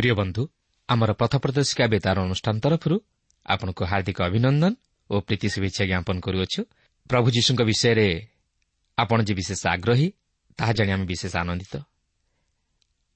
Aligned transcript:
প্রিয় 0.00 0.14
বন্ধু 0.14 0.48
আমার 0.86 1.14
পথপ্রদর্শিকা 1.14 1.86
বেতার 1.88 2.18
অনুষ্ঠান 2.18 2.60
তরফর 2.60 2.92
আপনার 3.44 3.86
হার্দিক 3.86 4.20
অভিনন্দন 4.20 4.74
ও 5.10 5.20
প্রীতি 5.20 5.48
শুভেচ্ছা 5.48 5.86
জ্ঞাপন 5.86 6.20
করুছু 6.20 6.64
প্রভু 7.08 7.30
যীশু 7.30 7.52
বিষয় 7.64 8.20
আপনার 8.96 9.24
যে 9.24 9.34
বিশেষ 9.34 9.66
আগ্রহী 9.66 10.12
তাহা 10.56 10.72
জাঁ 10.72 10.94
আমি 10.94 11.06
বিশেষ 11.06 11.34
আনন্দিত 11.34 11.76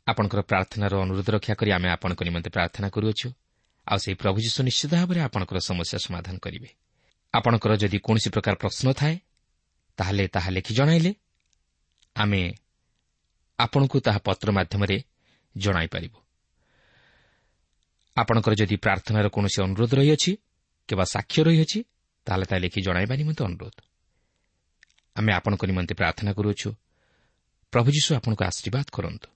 আপনার 0.06 0.42
প্রার্থনার 0.42 0.94
অনুরোধ 0.94 1.30
রক্ষা 1.30 1.54
করে 1.54 1.72
আমি 1.72 1.88
আপনার 1.88 2.24
নিমন্তে 2.24 2.50
প্রার্থনা 2.50 2.88
করুছু 2.90 3.32
সেই 3.98 4.14
প্রভু 4.14 4.40
যীশু 4.40 4.62
নিশ্চিত 4.62 4.94
ভাবে 4.94 5.20
আপনার 5.20 5.60
সমস্যা 5.60 5.98
সমাধান 5.98 6.38
করবে 6.38 6.68
আপনার 7.32 7.78
যদি 7.78 7.98
কৌশি 7.98 8.30
প্রকার 8.30 8.56
প্রশ্ন 8.56 8.92
থাকে 8.92 9.18
তাহলে 9.96 10.28
তাহা 10.28 10.50
লেখি 10.50 10.74
জনাইলে 10.74 11.14
আমি 12.14 12.52
আপনার 13.58 14.00
তাহা 14.00 14.20
পত্র 14.24 14.52
মাধ্যমে 14.52 14.98
জনাইপারিবু 15.58 16.23
ଆପଣଙ୍କର 18.16 18.52
ଯଦି 18.54 18.76
ପ୍ରାର୍ଥନାର 18.76 19.26
କୌଣସି 19.28 19.58
ଅନୁରୋଧ 19.66 19.92
ରହିଅଛି 19.94 20.32
କିମ୍ବା 20.88 21.04
ସାକ୍ଷ୍ୟ 21.04 21.40
ରହିଅଛି 21.48 21.78
ତାହେଲେ 22.26 22.44
ତାହା 22.46 22.60
ଲେଖି 22.64 22.80
ଜଣାଇବା 22.86 23.14
ନିମନ୍ତେ 23.20 23.42
ଅନୁରୋଧ। 23.44 23.76
ଆମେ 25.16 25.30
ଆପଣଙ୍କ 25.32 25.62
ନିମନ୍ତେ 25.70 25.94
ପ୍ରାର୍ଥନା 25.94 26.30
କରୁଅଛୁ। 26.32 26.70
ପ୍ରଭୁ 27.72 27.88
ଯୀଶୁ 27.90 28.10
ଆପଣଙ୍କୁ 28.18 28.42
ଆଶୀର୍ବାଦ 28.44 28.86
କରନ୍ତୁ। 28.96 29.28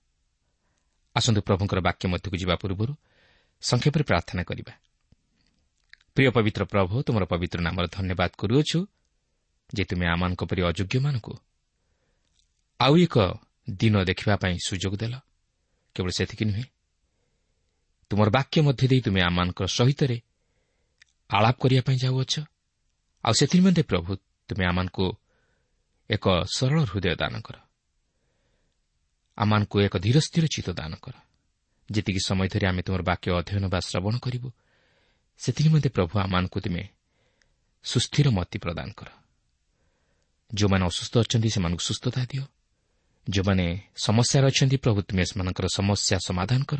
ଆସନ୍ତୁ 1.15 1.39
ପ୍ରଭୁଙ୍କର 1.41 1.79
ବାକ୍ୟ 1.79 2.03
ମଧ୍ୟକୁ 2.07 2.35
ଯିବା 2.41 2.55
ପୂର୍ବରୁ 2.61 2.93
ସଂକ୍ଷେପରେ 3.63 4.03
ପ୍ରାର୍ଥନା 4.03 4.41
କରିବା। 4.43 4.73
ପ୍ରିୟ 6.15 6.29
ପବିତ୍ର 6.35 6.61
ପ୍ରଭୁ 6.65 6.93
ତୁମର 7.05 7.23
ପବିତ୍ର 7.31 7.59
ନାମର 7.67 7.85
ଧନ୍ୟବାଦ 7.95 8.31
କରୁଅଛୁ 8.41 8.79
ଯେ 9.69 9.83
ତୁମେ 9.89 10.05
ଆମମାନଙ୍କ 10.13 10.41
ପରି 10.49 10.61
ଅଯୋଗ୍ୟମାନଙ୍କୁ 10.69 11.33
ଆଉ 12.79 12.93
ଏକ 12.97 13.15
ଦିନ 13.69 13.95
ଦେଖିବା 14.09 14.35
ପାଇଁ 14.41 14.55
ସୁଯୋଗ 14.67 14.93
ଦେଲ। 15.01 15.15
କେବଳ 15.95 16.09
ସେତିକି 16.11 16.43
ନୁହେଁ 16.45 16.65
ତୁମର 18.09 18.29
ବାକ୍ୟ 18.29 18.61
ମଧ୍ୟ 18.61 18.87
ଦେଇ 18.87 19.01
ତୁମେ 19.01 19.21
ଆମମାନଙ୍କ 19.21 19.59
ସହିତରେ 19.65 20.17
ଆଳାପ 21.29 21.55
କରିବା 21.61 21.81
ପାଇଁ 21.81 21.97
ଯାଉଅଛ। 22.03 22.33
ଆଉ 23.23 23.33
ସେଥିନିମନ୍ତେ 23.39 23.81
ପ୍ରଭୁ 23.81 24.15
ତୁମେ 24.49 24.65
ଆମମାନଙ୍କୁ 24.65 25.05
ଏକ 26.09 26.25
ସରଳ 26.55 26.79
ହୃଦୟ 26.83 27.15
ଦାନ 27.15 27.39
କର। 27.39 27.55
ଆମମାନଙ୍କୁ 29.37 29.81
ଏକ 29.81 29.97
ଧୀର 29.97 30.17
ସ୍ଥିର 30.19 30.45
ଚିତ୍ତ 30.55 30.69
ଦାନ 30.69 30.95
କର। 30.95 31.13
ଯେତିକି 31.91 32.19
ସମୟ 32.25 32.47
ଧରି 32.47 32.65
ଆମେ 32.65 32.81
ତୁମର 32.81 33.01
ବାକ୍ୟ 33.01 33.27
ଅଧ୍ୟୟନ 33.31 33.65
ବା 33.69 33.79
ଶ୍ରବଣ 33.79 34.17
କରିବୁ 34.17 34.49
ସେଥିନିମନ୍ତେ 35.37 35.89
ପ୍ରଭୁ 35.89 36.13
ଆମମାନଙ୍କୁ 36.19 36.59
ତୁମେ 36.59 36.83
ସୁସ୍ଥିର 37.83 38.27
ମତି 38.29 38.57
ପ୍ରଦାନ 38.59 38.89
କର। 38.91 39.09
ଯେଉଁମାନେ 40.53 40.85
ଅସୁସ୍ଥ 40.85 41.13
ଅଛନ୍ତି 41.17 41.49
ସେମାନଙ୍କୁ 41.49 41.83
ସୁସ୍ଥତା 41.83 42.21
ଦିଅ। 42.25 42.43
ଯେଉଁମାନେ 43.29 43.65
ସମସ୍ୟାରେ 44.05 44.47
ଅଛନ୍ତି 44.47 44.77
ପ୍ରଭୁ 44.77 44.99
ତୁମେ 45.01 45.23
ସେମାନଙ୍କର 45.25 45.65
ସମସ୍ୟା 45.75 46.17
ସମାଧାନ 46.27 46.61
କର। 46.63 46.79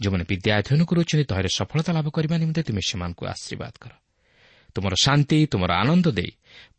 ଯେଉଁମାନେ 0.00 0.24
ବିଦ୍ୟା 0.30 0.50
ଅଧ୍ୟୟନ 0.58 0.80
କରୁଅଛନ୍ତି 0.90 1.24
ତହିଁରେ 1.30 1.50
ସଫଳତା 1.58 1.90
ଲାଭ 1.96 2.06
କରିବା 2.16 2.36
ନିମନ୍ତେ 2.42 2.62
ତୁମେ 2.68 2.82
ସେମାନଙ୍କୁ 2.88 3.22
ଆଶୀର୍ବାଦ 3.34 3.74
କର। 3.82 3.92
ତୁମର 4.74 4.94
ଶାନ୍ତି 5.04 5.38
ତୁମର 5.52 5.70
ଆନନ୍ଦ 5.82 6.06
ଦେଇ 6.18 6.30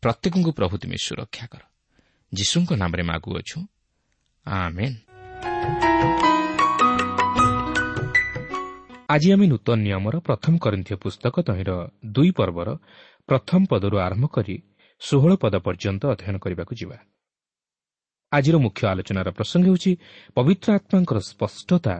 ପ୍ରତ୍ୟେକଙ୍କୁ 0.02 0.50
ପ୍ରଭୁ 0.58 0.74
ତୁମେ 0.82 0.96
ସୁରକ୍ଷା 1.06 1.44
କର। 1.52 1.62
ଯୀଶୁଙ୍କ 2.32 2.70
ନାମରେ 2.82 3.02
ମାଗୁଅଛୁ 3.10 3.58
ଆଜି 9.10 9.28
ଆମେ 9.34 9.44
ନୂତନ 9.52 9.78
ନିୟମର 9.86 10.14
ପ୍ରଥମ 10.28 10.52
କରିନ୍ଥୀୟ 10.64 10.96
ପୁସ୍ତକ 11.04 11.34
ତହିଁର 11.48 11.70
ଦୁଇ 12.14 12.30
ପର୍ବର 12.38 12.68
ପ୍ରଥମ 13.28 13.60
ପଦରୁ 13.70 13.96
ଆରମ୍ଭ 14.06 14.26
କରି 14.36 14.56
ଷୋହଳ 15.02 15.32
ପଦ 15.42 15.54
ପର୍ଯ୍ୟନ୍ତ 15.66 16.02
ଅଧ୍ୟୟନ 16.14 16.36
କରିବାକୁ 16.44 16.72
ଯିବା। 16.80 16.98
ଆଜିର 18.32 18.56
ମୁଖ୍ୟ 18.64 18.82
ଆଲୋଚନାର 18.92 19.28
ପ୍ରସଙ୍ଗ 19.38 19.64
ହେଉଛି 19.68 19.92
ପବିତ୍ର 20.36 20.66
ଆତ୍ମାଙ୍କର 20.78 21.18
ସ୍ପଷ୍ଟତା 21.30 21.94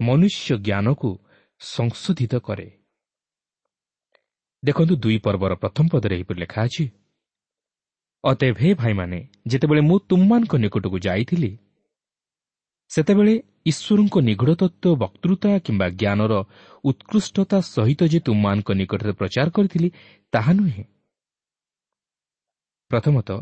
ମନୁଷ୍ୟ 0.00 0.56
ଜ୍ଞାନକୁ 0.66 1.10
ସଂଶୋଧିତ 1.60 2.34
କରେ। 2.38 2.68
ଦେଖନ୍ତୁ 4.62 4.94
ଦୁଇ 4.96 5.18
ପର୍ବର 5.24 5.52
ପ୍ରଥମ 5.54 5.84
ପଦରେ 5.92 6.14
ଏହିପରି 6.16 6.38
ଲେଖା 6.40 6.60
ଅଛି 6.64 6.84
ଅତେଭ 8.24 8.54
ହେ 8.62 8.70
ଭାଇମାନେ 8.74 9.18
ଯେତେବେଳେ 9.46 9.82
ମୁଁ 9.88 9.96
ତୁମମାନଙ୍କ 10.10 10.52
ନିକଟକୁ 10.64 10.98
ଯାଇଥିଲି 11.06 11.50
ସେତେବେଳେ 12.90 13.34
ଈଶ୍ୱରଙ୍କ 13.70 14.16
ନିଘଢ଼ 14.28 14.52
ତତ୍ତ୍ୱ 14.60 14.98
ବକ୍ତୃତା 15.02 15.50
କିମ୍ବା 15.66 15.86
ଜ୍ଞାନର 16.00 16.32
ଉତ୍କୃଷ୍ଟତା 16.84 17.58
ସହିତ 17.66 18.00
ଯେ 18.12 18.18
ତୁମମାନଙ୍କ 18.26 18.68
ନିକଟରେ 18.80 19.12
ପ୍ରଚାର 19.20 19.46
କରିଥିଲି 19.56 19.88
ତାହା 20.32 20.52
ନୁହେଁ। 20.52 20.84
ପ୍ରଥମତଃ 22.90 23.38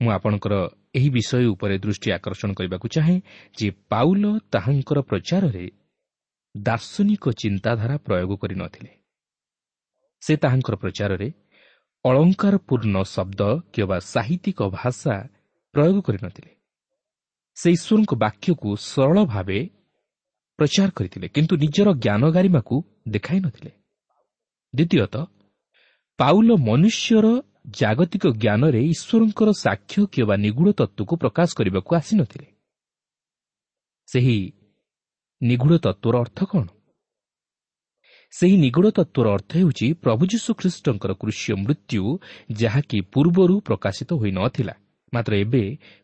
ମୁଁ 0.00 0.10
ଆପଣଙ୍କର 0.10 0.54
ଏହି 0.94 1.08
ବିଷୟ 1.10 1.44
ଉପରେ 1.46 1.74
ଦୃଷ୍ଟି 1.78 2.08
ଆକର୍ଷଣ 2.12 2.50
କରିବାକୁ 2.52 2.86
ଚାହେଁ 2.88 3.16
ଯେ 3.58 3.68
ପାଉଲ 3.88 4.24
ତାହାଙ୍କର 4.52 4.98
ପ୍ରଚାରରେ 5.00 5.66
ଦାର୍ଶନିକ 6.54 7.24
ଚିନ୍ତାଧାରା 7.42 7.96
ପ୍ରୟୋଗ 7.98 8.30
କରିନଥିଲେ 8.42 8.92
ସେ 10.22 10.32
ତାହାଙ୍କର 10.36 10.74
ପ୍ରଚାରରେ 10.76 11.28
ଅଳଙ୍କାରପୂର୍ଣ୍ଣ 12.04 12.96
ଶବ୍ଦ 13.04 13.40
କିମ୍ବା 13.72 13.98
ସାହିତ୍ୟିକ 14.14 14.60
ଭାଷା 14.70 15.14
ପ୍ରୟୋଗ 15.74 15.96
କରିନଥିଲେ 16.00 16.52
ସେ 17.56 17.68
ଈଶ୍ୱରଙ୍କ 17.70 18.12
ବାକ୍ୟକୁ 18.14 18.68
ସରଳ 18.92 19.16
ଭାବେ 19.24 19.58
ପ୍ରଚାର 20.58 20.88
କରିଥିଲେ 20.90 21.26
କିନ୍ତୁ 21.28 21.54
ନିଜର 21.56 21.88
ଜ୍ଞାନ 22.04 22.22
ଗାରିମାକୁ 22.30 22.76
ଦେଖାଇ 23.08 23.40
ନଥିଲେ। 23.40 23.72
ଦ୍ୱିତୀୟତଃ 24.74 25.24
ପାଉଲ 26.18 26.48
ମନୁଷ୍ୟର 26.68 27.26
ଜାଗତିକ 27.68 28.24
ଜ୍ଞାନରେ 28.26 28.80
ଈଶ୍ୱରଙ୍କର 28.80 29.48
ସାକ୍ଷ୍ୟ 29.52 30.06
କିମ୍ବା 30.06 30.36
ନିଗୁଢ଼ 30.36 30.70
ତତ୍ତ୍ୱକୁ 30.72 31.14
ପ୍ରକାଶ 31.16 31.48
କରିବାକୁ 31.54 31.90
ଆସିନଥିଲେ। 31.94 32.46
ସେହି 34.08 34.38
ନିଗୁଢ଼ 35.40 35.76
ତତ୍ତ୍ୱର 35.78 36.14
ଅର୍ଥ 36.20 36.38
କ'ଣ? 36.44 36.66
ସେହି 38.32 38.56
ନିଗୁଢ଼ 38.56 38.88
ତତ୍ତ୍ୱର 38.90 39.26
ଅର୍ଥ 39.28 39.50
ହେଉଛି 39.56 39.86
ପ୍ରଭୁ 39.94 40.22
ଯୀଶୁ 40.26 40.50
ଖ୍ରୀଷ୍ଟଙ୍କର 40.54 41.12
କୃଷ୍ୟ 41.14 41.54
ମୃତ୍ୟୁ 41.54 42.02
ଯାହାକି 42.56 42.98
ପୂର୍ବରୁ 43.12 43.54
ପ୍ରକାଶିତ 43.60 44.10
ହୋଇନଥିଲା 44.12 44.74
ମାତ୍ର 45.12 45.32
ଏବେ 45.34 45.62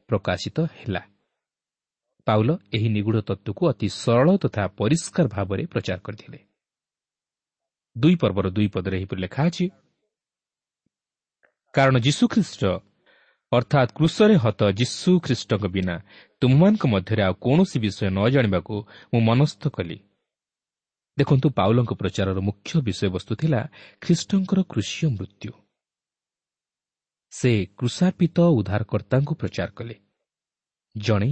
ପ୍ରକାଶିତ 0.08 0.58
ହେଲା। 0.78 1.02
ପାଉଲ 2.26 2.50
ଏହି 2.72 2.88
ନିଗୁଢ଼ 2.88 3.20
ତତ୍ତ୍ୱକୁ 3.20 3.62
ଅତି 3.68 3.88
ସରଳ 3.88 4.28
ତଥା 4.36 4.62
ପରିଷ୍କାର 4.78 5.26
ଭାବରେ 5.28 5.62
ପ୍ରଚାର 5.66 5.98
କରିଥିଲେ। 5.98 6.38
ଦୁଇ 7.96 8.14
ପର୍ବର 8.14 8.46
ଦୁଇ 8.50 8.68
ପଦରେ 8.68 8.96
ଏହିପରି 8.98 9.20
ଲେଖା 9.20 9.42
ଅଛି 9.46 9.64
କାରଣ 11.74 11.96
ଯୀଶୁଖ୍ରୀଷ୍ଟ 11.98 12.62
ଅର୍ଥାତ୍ 13.52 13.90
କୃଷରେ 13.94 14.36
ହତ 14.36 14.60
ଯୀଶୁ 14.70 15.10
ଖ୍ରୀଷ୍ଟଙ୍କ 15.20 15.64
ବିନା 15.66 15.94
ତୁମମାନଙ୍କ 16.40 16.82
ମଧ୍ୟରେ 16.86 17.22
ଆଉ 17.22 17.34
କୌଣସି 17.34 17.78
ବିଷୟ 17.84 18.06
ନ 18.10 18.18
ଜାଣିବାକୁ 18.34 18.74
ମୁଁ 19.12 19.20
ମନସ୍ଥ 19.20 19.62
କଲି। 19.68 19.98
ଦେଖନ୍ତୁ 21.18 21.48
ପାଉଲଙ୍କ 21.50 21.92
ପ୍ରଚାରର 22.00 22.38
ମୁଖ୍ୟ 22.40 22.72
ବିଷୟବସ୍ତୁ 22.86 23.32
ଥିଲା 23.40 23.60
ଖ୍ରୀଷ୍ଟଙ୍କର 24.00 24.58
କୃଷିୟ 24.72 25.06
ମୃତ୍ୟୁ। 25.18 25.52
ସେ 27.32 27.52
କୃଷାର୍ପିତ 27.78 28.36
ଉଦ୍ଧାରକର୍ତ୍ତାଙ୍କୁ 28.58 29.32
ପ୍ରଚାର 29.34 29.68
କଲେ। 29.78 29.96
ଜଣେ 30.94 31.30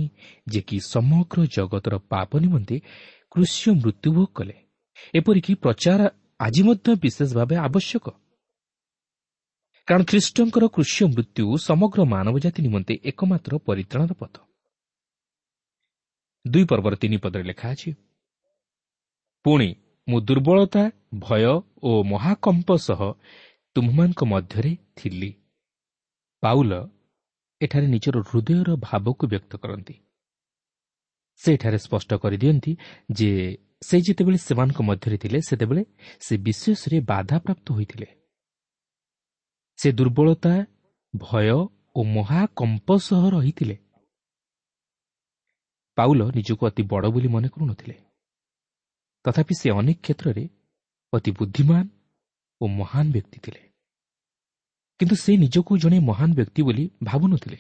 ଯେ 0.49 0.61
କି 0.69 0.77
ସମଗ୍ର 0.93 1.39
ଜଗତର 1.57 1.95
ପାପ 2.13 2.31
ନିମନ୍ତେ 2.39 2.77
କୃଷିୟ 3.33 3.71
ମୃତ୍ୟୁଭୋଗ 3.83 4.29
କଲେ 4.35 4.57
ଏପରିକି 5.15 5.53
ପ୍ରଚାର 5.55 6.01
ଆଜି 6.41 6.63
ମଧ୍ୟ 6.63 6.89
ବିଶେଷ 7.03 7.31
ଭାବେ 7.39 7.57
ଆବଶ୍ୟକ। 7.67 8.07
କାରଣ 9.89 10.03
ଖ୍ରୀଷ୍ଟଙ୍କର 10.05 10.65
କୃଷ୍ୟ 10.69 11.05
ମୃତ୍ୟୁ 11.15 11.45
ସମଗ୍ର 11.59 12.01
ମାନବ 12.05 12.35
ଜାତି 12.45 12.61
ନିମନ୍ତେ 12.67 12.95
ଏକମାତ୍ର 13.05 13.53
ପରିତ୍ରାଣର 13.67 14.13
ପଥ। 14.15 14.35
ଦୁଇ 16.45 16.65
ପର୍ବର 16.71 16.95
ତିନି 17.03 17.17
ପଦରେ 17.25 17.45
ଲେଖା 17.51 17.67
ଅଛି 17.75 17.91
ପୁଣି 19.45 19.69
ମୁଁ 20.09 20.19
ଦୁର୍ବଳତା 20.21 20.85
ଭୟ 21.19 21.45
ଓ 21.83 21.91
ମହାକମ୍ପ 22.05 22.69
ସହ 22.79 23.01
ତୁମମାନଙ୍କ 23.77 24.21
ମଧ୍ୟରେ 24.25 24.73
ଥିଲି। 24.97 25.31
ପାଉଲ 26.43 26.73
ଏଠାରେ 27.61 27.87
ନିଜର 27.87 28.17
ହୃଦୟର 28.29 28.69
ଭାବକୁ 28.87 29.25
ବ୍ୟକ୍ତ 29.33 29.53
କରନ୍ତି। 29.63 29.95
ସେ 31.41 31.49
ଏଠାରେ 31.55 31.79
ସ୍ପଷ୍ଟ 31.79 32.11
କରିଦିଅନ୍ତି 32.23 32.73
ଯେ 33.11 33.31
ସେ 33.83 33.97
ଯେତେବେଳେ 34.07 34.39
ସେମାନଙ୍କ 34.39 34.79
ମଧ୍ୟରେ 34.83 35.17
ଥିଲେ 35.23 35.39
ସେତେବେଳେ 35.49 35.83
ସେ 36.21 36.35
ବିଶେଷରେ 36.47 36.99
ବାଧାପ୍ରାପ୍ତ 37.11 37.67
ହୋଇଥିଲେ। 37.73 38.09
ସେ 39.83 39.93
ଦୁର୍ବଳତା 39.93 40.67
ଭୟ 41.15 41.49
ଓ 41.97 42.05
ମହାକମ୍ପ 42.05 42.97
ସହ 42.99 43.29
ରହିଥିଲେ। 43.31 43.77
ପାଉଲ 45.97 46.31
ନିଜକୁ 46.31 46.67
ଅତି 46.67 46.83
ବଡ଼ 46.83 47.11
ବୋଲି 47.11 47.29
ମନେ 47.29 47.49
କରୁନଥିଲେ। 47.49 47.95
ତଥାପି 49.25 49.55
ସେ 49.55 49.71
ଅନେକ 49.71 49.99
କ୍ଷେତ୍ରରେ 50.03 50.49
ଅତି 51.13 51.31
ବୁଦ୍ଧିମାନ 51.31 51.89
ଓ 52.61 52.67
ମହାନ 52.67 53.13
ବ୍ୟକ୍ତି 53.13 53.39
ଥିଲେ। 53.39 53.63
କିନ୍ତୁ 55.01 55.17
ସେ 55.17 55.37
ନିଜକୁ 55.37 55.79
ଜଣେ 55.79 55.99
ମହାନ 55.99 56.35
ବ୍ୟକ୍ତି 56.35 56.63
ବୋଲି 56.63 56.91
ଭାବୁନଥିଲେ। 57.03 57.59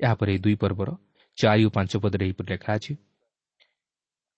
ଏହାପରେ 0.00 0.38
ଦୁଇ 0.38 0.54
ପର୍ବର 0.54 0.96
ଚାରି 1.36 1.64
ଓ 1.64 1.70
ପାଞ୍ଚ 1.70 1.96
ପଦରେ 1.96 2.24
ଏହିପରି 2.26 2.48
ଲେଖା 2.50 2.72
ଅଛି 2.74 2.96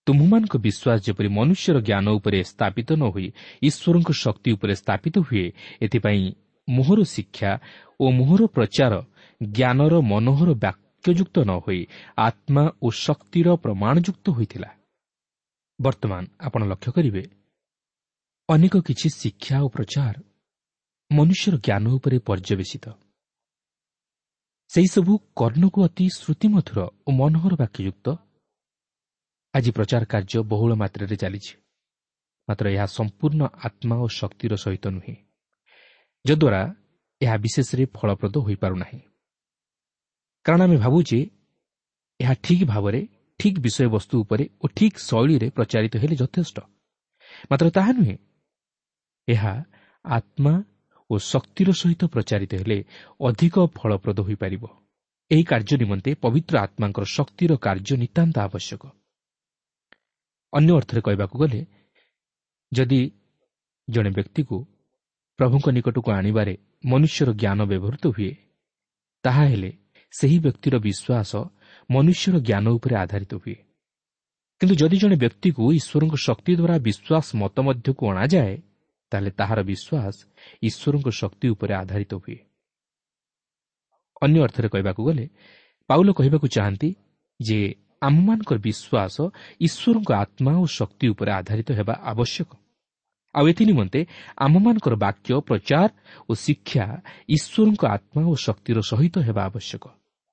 ତୁମମାନଙ୍କ 0.07 0.55
ବିଶ୍ୱାସ 0.65 0.99
ଯେପରି 1.07 1.29
ମନୁଷ୍ୟର 1.39 1.77
ଜ୍ଞାନ 1.89 2.07
ଉପରେ 2.19 2.39
ସ୍ଥାପିତ 2.51 2.89
ନ 2.95 3.05
ହୋଇ 3.15 3.29
ଈଶ୍ୱରଙ୍କ 3.69 4.11
ଶକ୍ତି 4.23 4.51
ଉପରେ 4.57 4.75
ସ୍ଥାପିତ 4.83 5.15
ହୁଏ 5.27 5.47
ଏଥିପାଇଁ 5.85 6.25
ମୋହର 6.69 6.99
ଶିକ୍ଷା 7.15 7.51
ଓ 8.01 8.05
ମୋହର 8.19 8.43
ପ୍ରଚାର 8.55 8.95
ଜ୍ଞାନର 9.41 9.95
ମନୋହର 10.11 10.51
ବାକ୍ୟଯୁକ୍ତ 10.65 11.37
ନ 11.49 11.53
ହୋଇ 11.65 11.81
ଆତ୍ମା 12.27 12.65
ଓ 12.83 12.87
ଶକ୍ତିର 13.05 13.47
ପ୍ରମାଣଯୁକ୍ତ 13.65 14.27
ହୋଇଥିଲା। 14.37 14.71
ବର୍ତ୍ତମାନ 15.79 16.23
ଆପଣ 16.47 16.61
ଲକ୍ଷ୍ୟ 16.73 16.91
କରିବେ 16.97 17.23
ଅନେକ 18.49 18.75
କିଛି 18.89 19.09
ଶିକ୍ଷା 19.21 19.57
ଓ 19.67 19.69
ପ୍ରଚାର 19.69 20.17
ମନୁଷ୍ୟର 21.11 21.55
ଜ୍ଞାନ 21.67 21.85
ଉପରେ 21.97 22.17
ପର୍ଯ୍ୟବେସିତ 22.29 22.85
ସେହିସବୁ 24.71 25.13
କର୍ଣ୍ଣକୁ 25.39 25.79
ଅତି 25.87 26.07
ଶ୍ରୁତିମଧୁର 26.19 26.79
ଓ 27.07 27.09
ମନୋହର 27.19 27.53
ବାକ୍ୟଯୁକ୍ତ 27.63 28.07
ଆଜି 29.57 29.71
ପ୍ରଚାର 29.71 30.05
କାର୍ଯ୍ୟ 30.05 30.43
ବହୁଳ 30.43 30.75
ମାତ୍ରାରେ 30.75 31.17
ଚାଲିଛି। 31.17 31.55
ମାତ୍ର 32.49 32.69
ଏହା 32.69 32.87
ସମ୍ପୂର୍ଣ୍ଣ 32.87 33.43
ଆତ୍ମା 33.65 33.97
ଓ 33.97 34.07
ଶକ୍ତିର 34.09 34.53
ସହିତ 34.57 34.87
ନୁହେଁ। 34.89 35.15
ଯଦ୍ୱାରା 36.25 36.63
ଏହା 37.21 37.37
ବିଶେଷରେ 37.37 37.85
ଫଳପ୍ରଦ 37.87 38.37
ହୋଇପାରୁନାହିଁ। 38.39 39.01
କାରଣ 40.45 40.61
ଆମେ 40.63 40.77
ଭାବୁଛେ 40.77 41.31
ଏହା 42.21 42.35
ଠିକ୍ 42.43 42.65
ଭାବରେ 42.65 43.01
ଠିକ୍ 43.41 43.59
ବିଷୟବସ୍ତୁ 43.59 44.15
ଉପରେ 44.21 44.45
ଓ 44.63 44.67
ଠିକ୍ 44.69 44.99
ଶୈଳୀରେ 44.99 45.51
ପ୍ରଚାରିତ 45.51 45.95
ହେଲେ 45.97 46.17
ଯଥେଷ୍ଟ। 46.17 46.59
ମାତ୍ର 47.51 47.71
ତାହା 47.71 47.93
ନୁହେଁ 47.93 48.17
ଏହା 49.29 49.65
ଆତ୍ମା 50.05 50.65
ଓ 51.11 51.19
ଶକ୍ତିର 51.19 51.69
ସହିତ 51.73 52.03
ପ୍ରଚାରିତ 52.07 52.53
ହେଲେ 52.55 52.79
ଅଧିକ 53.21 53.55
ଫଳପ୍ରଦ 53.75 54.19
ହୋଇପାରିବ। 54.21 54.65
ଏହି 55.31 55.43
କାର୍ଯ୍ୟ 55.43 55.77
ନିମନ୍ତେ 55.79 56.11
ପବିତ୍ର 56.15 56.55
ଆତ୍ମାଙ୍କର 56.59 57.05
ଶକ୍ତିର 57.05 57.53
କାର୍ଯ୍ୟ 57.57 57.95
ନିତାନ୍ତ 57.97 58.37
ଆବଶ୍ୟକ। 58.39 58.83
ଅନ୍ୟ 60.53 60.71
ଅର୍ଥରେ 60.79 61.01
କହିବାକୁ 61.07 61.35
ଗଲେ 61.39 61.61
ଯଦି 62.73 63.01
ଜଣେ 63.89 64.11
ବ୍ୟକ୍ତିକୁ 64.11 64.57
ପ୍ରଭୁଙ୍କ 65.39 65.67
ନିକଟକୁ 65.77 66.09
ଆଣିବାରେ 66.19 66.55
ମନୁଷ୍ୟର 66.85 67.29
ଜ୍ଞାନ 67.41 67.59
ବ୍ୟବହୃତ 67.71 68.05
ହୁଏ 68.17 68.33
ତାହାହେଲେ 69.25 69.71
ସେହି 70.15 70.39
ବ୍ୟକ୍ତିର 70.47 70.75
ବିଶ୍ୱାସ 70.87 71.33
ମନୁଷ୍ୟର 71.91 72.37
ଜ୍ଞାନ 72.49 72.67
ଉପରେ 72.77 72.95
ଆଧାରିତ 73.05 73.33
ହୁଏ। 73.43 73.57
କିନ୍ତୁ 74.61 74.75
ଯଦି 74.81 74.97
ଜଣେ 75.03 75.17
ବ୍ୟକ୍ତିକୁ 75.25 75.63
ଈଶ୍ୱରଙ୍କ 75.79 76.15
ଶକ୍ତି 76.27 76.53
ଦ୍ୱାରା 76.57 76.77
ବିଶ୍ୱାସ 76.87 77.27
ମତ 77.41 77.57
ମଧ୍ୟକୁ 77.69 78.03
ଅଣାଯାଏ 78.13 78.55
ତାହେଲେ 79.13 79.31
ତାହାର 79.39 79.59
ବିଶ୍ୱାସ 79.71 80.17
ଈଶ୍ୱରଙ୍କ 80.69 81.09
ଶକ୍ତି 81.21 81.47
ଉପରେ 81.55 81.73
ଆଧାରିତ 81.83 82.13
ହୁଏ। 82.23 82.39
ଅନ୍ୟ 84.23 84.39
ଅର୍ଥରେ 84.47 84.69
କହିବାକୁ 84.75 85.01
ଗଲେ 85.09 85.25
ପାଉଲ 85.91 86.09
କହିବାକୁ 86.19 86.47
ଚାହାନ୍ତି 86.57 86.91
ଯେ 87.41 87.59
ଆମମାନଙ୍କର 88.03 88.59
ବିଶ୍ୱାସ 88.59 89.17
ଈଶ୍ୱରଙ୍କ 89.61 90.11
ଆତ୍ମା 90.13 90.53
ଓ 90.57 90.65
ଶକ୍ତି 90.79 91.07
ଉପରେ 91.09 91.31
ଆଧାରିତ 91.33 91.69
ହେବା 91.73 91.95
ଆବଶ୍ୟକ। 92.13 92.51
ଆଉ 93.35 93.45
ଏଥି 93.49 93.65
ନିମନ୍ତେ 93.65 94.01
ଆମମାନଙ୍କର 94.37 94.95
ବାକ୍ୟ 94.97 95.41
ପ୍ରଚାର 95.49 95.89
ଓ 96.29 96.33
ଶିକ୍ଷା 96.35 96.85
ଈଶ୍ୱରଙ୍କ 97.29 97.83
ଆତ୍ମା 97.87 98.23
ଓ 98.27 98.35
ଶକ୍ତିର 98.47 98.79
ସହିତ 98.81 99.15
ହେବା 99.19 99.43
ଆବଶ୍ୟକ। 99.45 99.85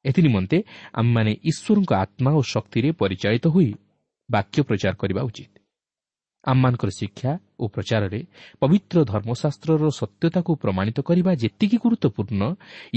ଏଥି 0.06 0.22
ନିମନ୍ତେ 0.22 0.58
ଆମମାନେ 0.94 1.32
ଈଶ୍ୱରଙ୍କ 1.44 1.92
ଆତ୍ମା 1.94 2.32
ଓ 2.32 2.42
ଶକ୍ତିରେ 2.54 2.90
ପରିଚାଳିତ 2.92 3.46
ହୋଇ 3.48 3.74
ବାକ୍ୟ 4.30 4.58
ପ୍ରଚାର 4.64 4.94
କରିବା 4.94 5.22
ଉଚିତ। 5.22 5.63
ଆମମାନଙ୍କର 6.44 6.90
ଶିକ୍ଷା 6.92 7.32
ଓ 7.60 7.64
ପ୍ରଚାରରେ 7.68 8.20
ପବିତ୍ର 8.62 8.98
ଧର୍ମଶାସ୍ତ୍ରର 9.12 9.84
ସତ୍ୟତାକୁ 10.00 10.52
ପ୍ରମାଣିତ 10.64 10.98
କରିବା 11.10 11.32
ଯେତିକି 11.44 11.78
ଗୁରୁତ୍ୱପୂର୍ଣ୍ଣ 11.84 12.44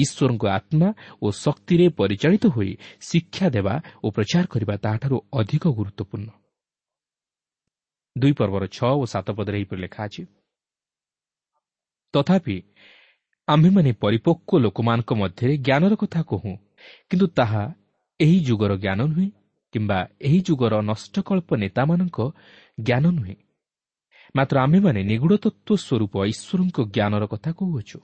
ଈଶ୍ୱରଙ୍କ 0.03 0.45
ଆତ୍ମା 0.59 0.89
ଓ 1.23 1.27
ଶକ୍ତିରେ 1.45 1.87
ପରିଚାଳିତ 2.01 2.45
ହୋଇ 2.57 2.73
ଶିକ୍ଷା 3.01 3.47
ଦେବା 3.57 3.75
ଓ 4.05 4.07
ପ୍ରଚାର 4.17 4.45
କରିବା 4.53 4.75
ତାହାଠାରୁ 4.85 5.17
ଅଧିକ 5.41 5.65
ଗୁରୁତ୍ୱପୂର୍ଣ୍ଣ। 5.79 6.29
ଦୁଇ 8.17 8.33
ପର୍ବର 8.33 8.65
ଛଅ 8.67 8.91
ଓ 9.01 9.05
ସାତ 9.07 9.29
ପଦରେ 9.39 9.57
ଏହିପରି 9.59 9.81
ଲେଖା 9.83 10.01
ଅଛି 10.09 10.23
ତଥାପି 12.15 12.57
ଆମ୍ଭେମାନେ 13.49 13.91
ପରିପକ୍ୱ 14.03 14.63
ଲୋକମାନଙ୍କ 14.65 15.11
ମଧ୍ୟରେ 15.15 15.55
ଜ୍ଞାନର 15.67 15.95
କଥା 16.03 16.21
କହୁଁ 16.31 16.55
କିନ୍ତୁ 17.11 17.27
ତାହା 17.39 17.63
ଏହି 18.21 18.39
ଯୁଗର 18.49 18.73
ଜ୍ଞାନ 18.77 19.01
ନୁହେଁ 19.11 19.29
କିମ୍ବା 19.75 19.99
ଏହି 20.27 20.39
ଯୁଗର 20.49 20.75
ନଷ୍ଟକଳ୍ପ 20.91 21.49
ନେତାମାନଙ୍କ 21.63 22.19
ଜ୍ଞାନ 22.79 23.05
ନୁହେଁ 23.11 23.37
ମାତ୍ର 24.35 24.57
ଆମ୍ଭେମାନେ 24.61 25.01
ନିଗୁଢ଼ତତ୍ତ୍ୱ 25.03 25.77
ସ୍ୱରୂପ 25.77 26.15
ଈଶ୍ୱରଙ୍କ 26.27 26.79
ଜ୍ଞାନର 26.95 27.25
କଥା 27.27 27.51
କହୁଅଛୁ। 27.53 27.99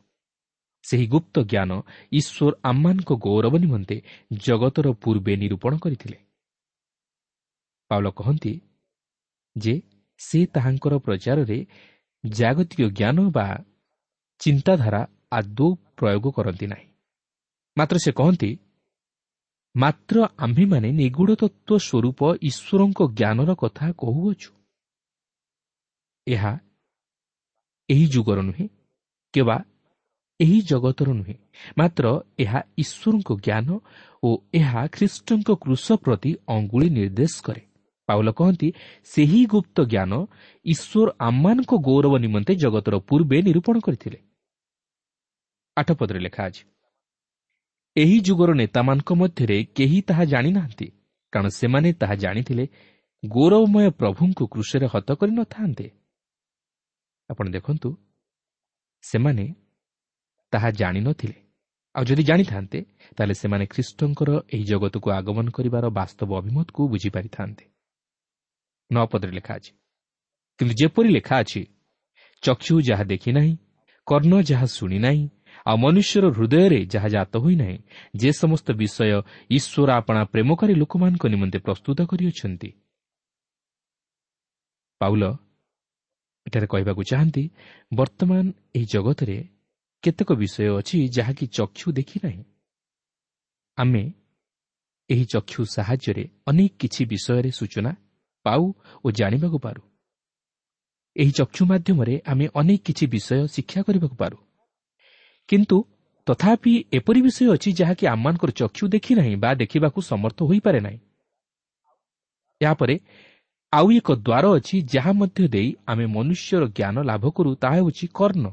ସେହି 0.85 1.07
ଗୁପ୍ତ 1.07 1.35
ଜ୍ଞାନ 1.43 1.71
ଈଶ୍ୱର 2.13 2.53
ଆମମାନଙ୍କ 2.63 3.11
ଗୌରବ 3.27 3.55
ନିମନ୍ତେ 3.59 3.97
ଜଗତର 4.33 4.87
ପୂର୍ବେ 4.93 5.33
ନିରୂପଣ 5.37 5.73
କରିଥିଲେ। 5.79 6.19
ପାଉଲ 7.91 8.07
କହନ୍ତି 8.11 8.53
ଯେ 9.57 9.75
ସେ 10.21 10.41
ତାହାଙ୍କର 10.47 10.95
ପ୍ରଚାରରେ 10.99 11.59
ଜାଗତିକ 12.27 12.81
ଜ୍ଞାନ 12.99 13.19
ବା 13.31 13.47
ଚିନ୍ତାଧାରା 14.41 15.03
ଆଦୌ 15.33 15.69
ପ୍ରୟୋଗ 15.97 16.25
କରନ୍ତି 16.33 16.67
ନାହିଁ। 16.67 16.89
ମାତ୍ର 17.77 17.97
ସେ 17.99 18.11
କହନ୍ତି 18.13 18.51
ମାତ୍ର 19.75 20.17
ଆମ୍ଭେମାନେ 20.39 20.89
ନିଗୁଢ଼ 20.93 21.33
ତତ୍ତ୍ୱ 21.37 21.79
ସ୍ୱରୂପ 21.79 22.21
ଈଶ୍ୱରଙ୍କ 22.43 23.01
ଜ୍ଞାନର 23.19 23.51
କଥା 23.55 23.87
କହୁଅଛୁ। 23.93 24.51
ଏହା 26.27 26.53
ଏହି 27.89 28.07
ଯୁଗର 28.07 28.39
ନୁହେଁ 28.43 28.67
କିମ୍ବା 29.35 29.57
ଏହି 30.41 30.59
ଜଗତର 30.61 31.09
ନୁହେଁ। 31.13 31.37
ମାତ୍ର 31.79 32.05
ଏହା 32.39 32.61
ଈଶ୍ୱରଙ୍କ 32.79 33.31
ଜ୍ଞାନ 33.47 33.69
ଓ 34.23 34.29
ଏହା 34.55 34.83
ଖ୍ରୀଷ୍ଟଙ୍କ 34.87 35.49
କୃଷ 35.61 35.87
ପ୍ରତି 36.05 36.31
ଅଙ୍ଗୁଳି 36.49 36.89
ନିର୍ଦ୍ଦେଶ 36.91 37.35
କରେ। 37.43 37.63
ପାଉଲ 38.09 38.29
କହନ୍ତି 38.33 38.69
ସେହି 39.05 39.41
ଗୁପ୍ତ 39.47 39.77
ଜ୍ଞାନ 39.85 40.13
ଈଶ୍ୱର 40.67 41.09
ଆମମାନଙ୍କ 41.19 41.73
ଗୌରବ 41.79 42.15
ନିମନ୍ତେ 42.19 42.53
ଜଗତର 42.55 42.95
ପୂର୍ବେ 43.09 43.39
ନିରୂପଣ 43.43 43.77
କରିଥିଲେ। 43.81 44.19
ଆଠ 45.77 45.89
ପଦରେ 45.93 46.21
ଲେଖା 46.21 46.43
ଅଛି 46.45 46.63
ଏହି 47.97 48.17
ଯୁଗର 48.21 48.51
ନେତାମାନଙ୍କ 48.55 49.11
ମଧ୍ୟରେ 49.15 49.57
କେହି 49.77 49.99
ତାହା 50.01 50.25
ଜାଣିନାହାନ୍ତି 50.25 50.87
କାରଣ 51.33 51.49
ସେମାନେ 51.49 51.89
ତାହା 51.93 52.15
ଜାଣିଥିଲେ 52.15 52.65
ଗୌରବମୟ 53.23 53.87
ପ୍ରଭୁଙ୍କୁ 53.91 54.45
କୃଷରେ 54.47 54.87
ହତ 54.95 55.09
କରିନଥାନ୍ତେ 55.13 55.87
ଆପଣ 57.33 57.47
ଦେଖନ୍ତୁ 57.57 57.89
ସେମାନେ 59.05 59.45
ତାହା 60.53 60.69
ଜାଣିନଥିଲେ 60.81 61.39
ଆଉ 61.95 62.05
ଯଦି 62.05 62.23
ଜାଣିଥାନ୍ତେ 62.23 62.79
ତାହେଲେ 63.17 63.35
ସେମାନେ 63.35 63.65
ଖ୍ରୀଷ୍ଟଙ୍କର 63.67 64.31
ଏହି 64.55 64.65
ଜଗତକୁ 64.65 65.09
ଆଗମନ 65.11 65.47
କରିବାର 65.57 65.85
ବାସ୍ତବ 65.99 66.31
ଅଭିମତକୁ 66.41 66.81
ବୁଝିପାରିଥାନ୍ତେ। 66.89 67.65
ନଅ 68.91 69.05
ପଦରେ 69.13 69.33
ଲେଖା 69.33 69.53
ଅଛି 69.55 69.73
କିନ୍ତୁ 70.61 70.75
ଯେପରି 70.81 71.09
ଲେଖା 71.09 71.37
ଅଛି 71.43 71.63
ଚକ୍ଷୁ 72.43 72.75
ଯାହା 72.81 73.05
ଦେଖିନାହିଁ 73.05 73.53
କର୍ଣ୍ଣ 74.07 74.35
ଯାହା 74.43 74.67
ଶୁଣିନାହିଁ 74.77 75.25
ଆଉ 75.67 75.77
ମନୁଷ୍ୟର 75.77 76.25
ହୃଦୟରେ 76.37 76.81
ଯାହା 76.87 77.09
ଜାତ 77.09 77.33
ହୋଇନାହିଁ 77.37 77.79
ଯେ 78.15 78.31
ସମସ୍ତ 78.33 78.69
ବିଷୟ 78.73 79.01
ଈଶ୍ୱର 79.51 79.89
ଆପଣା 80.01 80.23
ପ୍ରେମକାରୀ 80.33 80.75
ଲୋକମାନଙ୍କ 80.75 81.25
ନିମନ୍ତେ 81.27 81.59
ପ୍ରସ୍ତୁତ 81.59 81.99
କରିଅଛନ୍ତି 82.11 82.71
ପାଉଲ 85.01 85.23
ଏଠାରେ 86.47 86.67
କହିବାକୁ 86.67 87.03
ଚାହାନ୍ତି 87.03 87.45
ବର୍ତ୍ତମାନ 87.95 88.45
ଏହି 88.77 88.87
ଜଗତରେ 88.93 89.39
କେତେକ 90.03 90.31
ବିଷୟ 90.33 90.69
ଅଛି 90.79 90.97
ଯାହାକି 91.09 91.45
ଚକ୍ଷୁ 91.47 91.93
ଦେଖିନାହିଁ 91.93 92.43
ଆମେ 93.79 94.03
ଏହି 95.11 95.25
ଚକ୍ଷୁ 95.25 95.61
ସାହାଯ୍ୟରେ 95.65 96.25
ଅନେକ 96.47 96.73
କିଛି 96.79 97.03
ବିଷୟରେ 97.05 97.51
ସୂଚନା 97.51 97.93
ପାଉ 98.45 98.63
ଓ 99.05 99.11
ଜାଣିବାକୁ 99.11 99.59
ପାରୁ। 99.59 99.83
ଏହି 101.17 101.31
ଚକ୍ଷୁ 101.31 101.63
ମାଧ୍ୟମରେ 101.67 102.15
ଆମେ 102.27 102.47
ଅନେକ 102.55 102.81
କିଛି 102.85 103.05
ବିଷୟ 103.07 103.47
ଶିକ୍ଷା 103.47 103.81
କରିବାକୁ 103.83 104.17
ପାରୁ। 104.17 104.37
କିନ୍ତୁ 105.49 105.77
ତଥାପି 106.27 106.73
ଏପରି 106.93 107.21
ବିଷୟ 107.23 107.45
ଅଛି 107.55 107.71
ଯାହାକି 107.73 108.05
ଆମମାନଙ୍କର 108.07 108.51
ଚକ୍ଷୁ 108.51 108.85
ଦେଖିନାହିଁ 108.89 109.35
ବା 109.37 109.51
ଦେଖିବାକୁ 109.55 109.99
ସମର୍ଥ 110.03 110.39
ହୋଇପାରେ 110.43 110.81
ନାହିଁ। 110.81 110.99
ଏହାପରେ 112.61 112.95
ଆଉ 113.73 113.87
ଏକ 113.91 114.09
ଦ୍ୱାର 114.19 114.45
ଅଛି 114.57 114.77
ଯାହା 114.95 115.13
ମଧ୍ୟ 115.13 115.45
ଦେଇ 115.49 115.69
ଆମେ 115.87 116.05
ମନୁଷ୍ୟର 116.07 116.65
ଜ୍ଞାନ 116.77 116.97
ଲାଭ 117.09 117.25
କରୁ 117.37 117.51
ତାହା 117.63 117.77
ହେଉଛି 117.77 118.07
କର୍ଣ୍ଣ। 118.15 118.47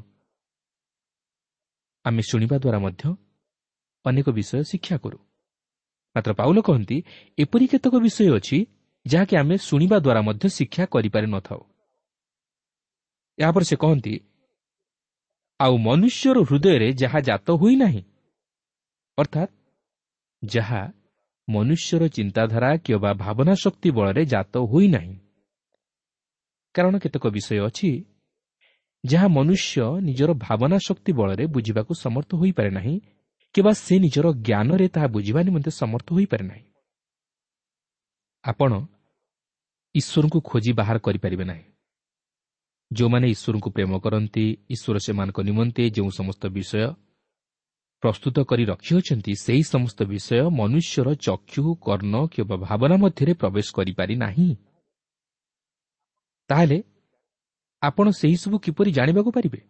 ଆମେ 2.04 2.22
ଶୁଣିବା 2.22 2.56
ଦ୍ୱାରା 2.58 2.78
ମଧ୍ୟ 2.78 3.02
ଅନେକ 4.04 4.26
ବିଷୟ 4.30 4.62
ଶିକ୍ଷା 4.70 4.96
କରୁ। 4.96 5.18
ମାତ୍ର 6.16 6.30
ପାଉଲ 6.32 6.58
କହନ୍ତି 6.60 6.96
ଏପରି 7.38 7.66
କେତେକ 7.72 7.94
ବିଷୟ 8.04 8.26
ଅଛି 8.38 8.58
ଯାହାକି 9.06 9.34
ଆମେ 9.36 9.56
ଶୁଣିବା 9.68 9.96
ଦ୍ୱାରା 9.98 10.20
ମଧ୍ୟ 10.28 10.46
ଶିକ୍ଷା 10.56 10.84
କରିପାରିନଥାଉ 10.94 11.60
ଏହାପରେ 13.38 13.64
ସେ 13.64 13.76
କହନ୍ତି 13.76 14.14
ଆଉ 15.60 15.74
ମନୁଷ୍ୟର 15.86 16.38
ହୃଦୟରେ 16.48 16.88
ଯାହା 16.92 17.18
ଜାତ 17.20 17.46
ହୋଇନାହିଁ 17.60 18.02
ଅର୍ଥାତ୍ 19.18 19.52
ଯାହା 20.42 20.82
ମନୁଷ୍ୟର 21.54 22.02
ଚିନ୍ତାଧାରା 22.08 22.70
କିମ୍ବା 22.84 23.10
ଭାବନା 23.24 23.54
ଶକ୍ତି 23.54 23.88
ବଳରେ 23.90 24.22
ଜାତ 24.24 24.54
ହୋଇନାହିଁ 24.72 25.14
କାରଣ 26.74 26.94
କେତେକ 27.02 27.24
ବିଷୟ 27.28 27.58
ଅଛି 27.66 27.90
ଯାହା 29.04 29.28
ମନୁଷ୍ୟ 29.28 29.84
ନିଜର 30.06 30.30
ଭାବନା 30.38 30.76
ଶକ୍ତି 30.86 31.12
ବଳରେ 31.12 31.44
ବୁଝିବାକୁ 31.46 31.92
ସମର୍ଥ 31.94 32.30
ହୋଇପାରେ 32.34 32.70
ନାହିଁ 32.70 32.96
କିମ୍ବା 33.54 33.72
ସେ 33.76 33.94
ନିଜର 33.98 34.26
ଜ୍ଞାନରେ 34.46 34.86
ତାହା 34.88 35.06
ବୁଝିବା 35.06 35.40
ନିମନ୍ତେ 35.42 35.70
ସମର୍ଥ 35.70 36.08
ହୋଇପାରେ 36.12 36.44
ନାହିଁ। 36.44 36.64
ଆପଣ 38.44 38.70
ଈଶ୍ୱରଙ୍କୁ 39.94 40.38
ଖୋଜି 40.40 40.72
ବାହାର 40.72 40.96
କରିପାରିବେ 40.98 41.44
ନାହିଁ। 41.44 41.64
ଯେଉଁମାନେ 42.90 43.26
ଈଶ୍ୱରଙ୍କୁ 43.34 43.68
ପ୍ରେମ 43.70 43.92
କରନ୍ତି 44.04 44.44
ଈଶ୍ୱର 44.70 44.96
ସେମାନଙ୍କ 45.06 45.38
ନିମନ୍ତେ 45.48 45.82
ଯେଉଁ 45.90 46.10
ସମସ୍ତ 46.10 46.42
ବିଷୟ 46.48 46.82
ପ୍ରସ୍ତୁତ 48.02 48.36
କରି 48.40 48.64
ରଖିଅଛନ୍ତି 48.64 49.32
ସେହି 49.34 49.62
ସମସ୍ତ 49.62 49.98
ବିଷୟ 50.02 50.40
ମନୁଷ୍ୟର 50.50 51.08
ଚକ୍ଷୁ 51.26 51.64
କର୍ଣ୍ଣ 51.86 52.14
କିମ୍ବା 52.26 52.56
ଭାବନା 52.56 52.96
ମଧ୍ୟରେ 52.96 53.32
ପ୍ରବେଶ 53.34 53.66
କରିପାରି 53.76 54.14
ନାହିଁ। 54.16 54.50
ତାହେଲେ 56.50 56.78
ଆପଣ 57.82 58.06
ସେହିସବୁ 58.10 58.56
କିପରି 58.58 58.90
ଜାଣିବାକୁ 58.92 59.30
ପାରିବେ? 59.30 59.60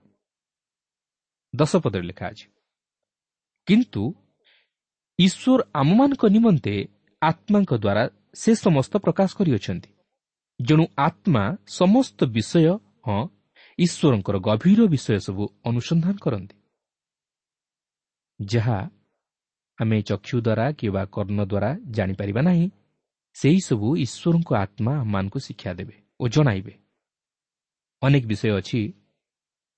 ଦଶ 1.55 1.73
ପଦରେ 1.77 2.03
ଲେଖା 2.03 2.27
ଅଛି 2.27 2.47
କିନ୍ତୁ 3.67 4.03
ଈଶ୍ୱର 5.19 5.61
ଆମମାନଙ୍କ 5.75 6.23
ନିମନ୍ତେ 6.27 6.75
ଆତ୍ମାଙ୍କ 7.23 7.73
ଦ୍ୱାରା 7.75 8.05
ସେ 8.35 8.51
ସମସ୍ତ 8.55 8.93
ପ୍ରକାଶ 8.97 9.31
କରିଅଛନ୍ତି। 9.39 9.91
ଯେଣୁ 10.61 10.85
ଆତ୍ମା 10.99 11.45
ସମସ୍ତ 11.79 12.19
ବିଷୟ 12.37 12.65
ହଁ 13.07 13.21
ଈଶ୍ୱରଙ୍କର 13.79 14.37
ଗଭୀର 14.49 14.81
ବିଷୟ 14.95 15.19
ସବୁ 15.27 15.45
ଅନୁସନ୍ଧାନ 15.65 16.17
କରନ୍ତି। 16.23 16.60
ଯାହା 18.41 18.91
ଆମେ 19.79 20.03
ଚକ୍ଷୁ 20.03 20.41
ଦ୍ୱାରା 20.41 20.73
କିମ୍ବା 20.73 21.05
କର୍ଣ୍ଣ 21.05 21.45
ଦ୍ୱାରା 21.45 21.77
ଜାଣିପାରିବା 21.91 22.43
ନାହିଁ 22.43 22.71
ସେହିସବୁ 23.35 23.97
ଈଶ୍ୱରଙ୍କ 23.97 24.55
ଆତ୍ମା 24.55 25.01
ଆମମାନଙ୍କୁ 25.01 25.39
ଶିକ୍ଷା 25.39 25.73
ଦେବେ 25.73 25.95
ଓ 26.21 26.29
ଜଣାଇବେ। 26.29 26.75
ଅନେକ 28.03 28.25
ବିଷୟ 28.27 28.51
ଅଛି 28.51 28.93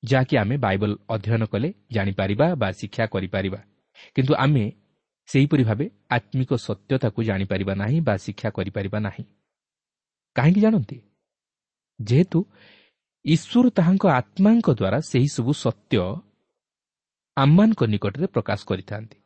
ଯାହାକି 0.05 0.37
ଆମେ 0.37 0.57
ବାଇବଲ 0.57 0.97
ଅଧ୍ୟୟନ 1.11 1.45
କଲେ 1.45 1.75
ଜାଣିପାରିବା 1.93 2.55
ବା 2.55 2.73
ଶିକ୍ଷା 2.73 3.07
କରିପାରିବା। 3.07 3.59
କିନ୍ତୁ 4.15 4.35
ଆମେ 4.35 4.73
ସେହିପରି 5.27 5.65
ଭାବେ 5.65 5.91
ଆତ୍ମିକ 6.11 6.55
ସତ୍ୟତାକୁ 6.55 7.23
ଜାଣିପାରିବା 7.23 7.75
ନାହିଁ 7.75 8.01
ବା 8.01 8.17
ଶିକ୍ଷା 8.17 8.51
କରିପାରିବା 8.51 8.99
ନାହିଁ। 8.99 9.25
କାହିଁକି 10.35 10.61
ଜାଣନ୍ତି? 10.61 11.01
ଯେହେତୁ 12.03 12.47
ଈଶ୍ୱର 13.25 13.71
ତାହାଙ୍କ 13.71 14.07
ଆତ୍ମାଙ୍କ 14.07 14.71
ଦ୍ୱାରା 14.71 15.01
ସେହିସବୁ 15.01 15.53
ସତ୍ୟ 15.53 16.23
ଆମମାନଙ୍କ 17.37 17.83
ନିକଟରେ 17.85 18.27
ପ୍ରକାଶ 18.27 18.61
କରିଥାନ୍ତି। 18.71 19.17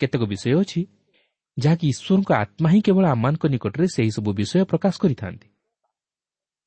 କେତେକ 0.00 0.22
ବିଷୟ 0.32 0.54
ଅଛି 0.60 0.80
ଯାହାକି 1.56 1.86
ଈଶ୍ୱରଙ୍କ 1.92 2.30
ଆତ୍ମା 2.42 2.68
ହିଁ 2.72 2.80
କେବଳ 2.86 3.04
ଆମମାନଙ୍କ 3.14 3.44
ନିକଟରେ 3.54 3.86
ସେହିସବୁ 3.96 4.30
ବିଷୟ 4.40 4.64
ପ୍ରକାଶ 4.72 4.94
କରିଥାନ୍ତି। 5.02 5.48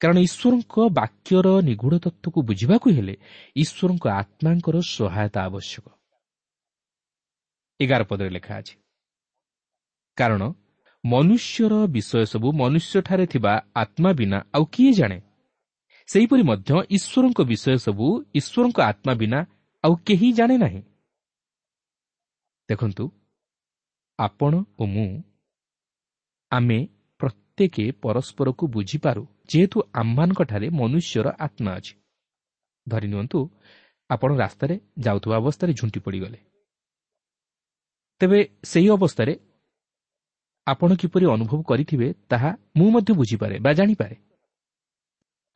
କାରଣ 0.01 0.17
ଈଶ୍ୱରଙ୍କ 0.27 0.75
ବାକ୍ୟର 0.99 1.47
ନିଗୁଢ଼ 1.69 1.95
ତତ୍ତ୍ୱକୁ 2.05 2.39
ବୁଝିବାକୁ 2.49 2.87
ହେଲେ 2.97 3.15
ଈଶ୍ୱରଙ୍କ 3.55 4.05
ଆତ୍ମାଙ୍କର 4.21 4.75
ସହାୟତା 4.95 5.39
ଆବଶ୍ୟକ। 5.47 5.85
ଏଗାର 7.79 8.01
ପଦରେ 8.09 8.29
ଲେଖା 8.29 8.53
ଅଛି 8.59 8.75
କାରଣ 10.17 10.41
ମନୁଷ୍ୟର 11.03 11.73
ବିଷୟ 11.95 12.21
ସବୁ 12.25 12.47
ମନୁଷ୍ୟଠାରେ 12.61 13.25
ଥିବା 13.33 13.53
ଆତ୍ମା 13.75 14.11
ବିନା 14.19 14.37
ଆଉ 14.55 14.63
କିଏ 14.73 14.91
ଜାଣେ? 14.99 15.17
ସେହିପରି 16.09 16.43
ମଧ୍ୟ 16.51 16.71
ଈଶ୍ୱରଙ୍କ 16.95 17.39
ବିଷୟ 17.51 17.77
ସବୁ 17.85 18.07
ଈଶ୍ୱରଙ୍କ 18.39 18.77
ଆତ୍ମା 18.91 19.13
ବିନା 19.21 19.39
ଆଉ 19.87 19.95
କେହି 19.95 20.33
ଜାଣେ 20.33 20.57
ନାହିଁ। 20.57 20.81
ଦେଖନ୍ତୁ 22.69 23.09
ଆପଣ 24.19 24.63
ଓ 24.77 24.85
ମୁଁ 24.85 25.07
ଆମେ 26.51 26.79
ପ୍ରତ୍ୟେକ 27.21 27.75
ପରସ୍ପରକୁ 28.01 28.67
ବୁଝିପାରୁ 28.67 29.25
ଯେହେତୁ 29.49 29.77
ଆମମାନଙ୍କଠାରେ 29.93 30.69
ମନୁଷ୍ୟର 30.69 31.27
ଆତ୍ମା 31.39 31.71
ଅଛି। 31.75 31.93
ଧରି 32.87 33.07
ନିଅନ୍ତୁ 33.07 33.39
ଆପଣ 34.09 34.29
ରାସ୍ତାରେ 34.37 34.79
ଯାଉଥିବା 34.99 35.35
ଅବସ୍ଥାରେ 35.37 35.73
ଝୁଣ୍ଟି 35.73 35.99
ପଡ଼ିଗଲେ। 35.99 36.39
ତେବେ 38.21 38.39
ସେହି 38.63 38.89
ଅବସ୍ଥାରେ 38.89 39.33
ଆପଣ 40.67 40.95
କିପରି 40.95 41.25
ଅନୁଭବ 41.25 41.61
କରିଥିବେ 41.63 42.13
ତାହା 42.29 42.51
ମୁଁ 42.77 42.91
ମଧ୍ୟ 42.91 43.13
ବୁଝିପାରେ 43.13 43.59
ବା 43.59 43.73
ଜାଣିପାରେ। 43.73 44.15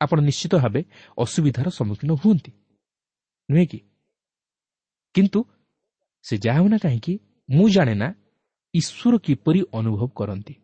ଆପଣ 0.00 0.20
ନିଶ୍ଚିତ 0.20 0.54
ଭାବେ 0.56 0.84
ଅସୁବିଧାର 1.18 1.68
ସମ୍ମୁଖୀନ 1.68 2.12
ହୁଅନ୍ତି। 2.12 2.52
ନୁହେଁ 3.48 3.66
କି? 3.66 3.91
କିନ୍ତୁ 5.14 5.40
ସେ 6.24 6.34
ଯାହା 6.44 6.58
ହେଉନା 6.58 6.78
କାହିଁକି 6.84 7.14
ମୁଁ 7.48 7.66
ଜାଣେ 7.68 7.94
ନା 7.94 8.08
ଈଶ୍ୱର 8.74 9.14
କିପରି 9.26 9.60
ଅନୁଭବ 9.78 10.10
କରନ୍ତି। 10.18 10.54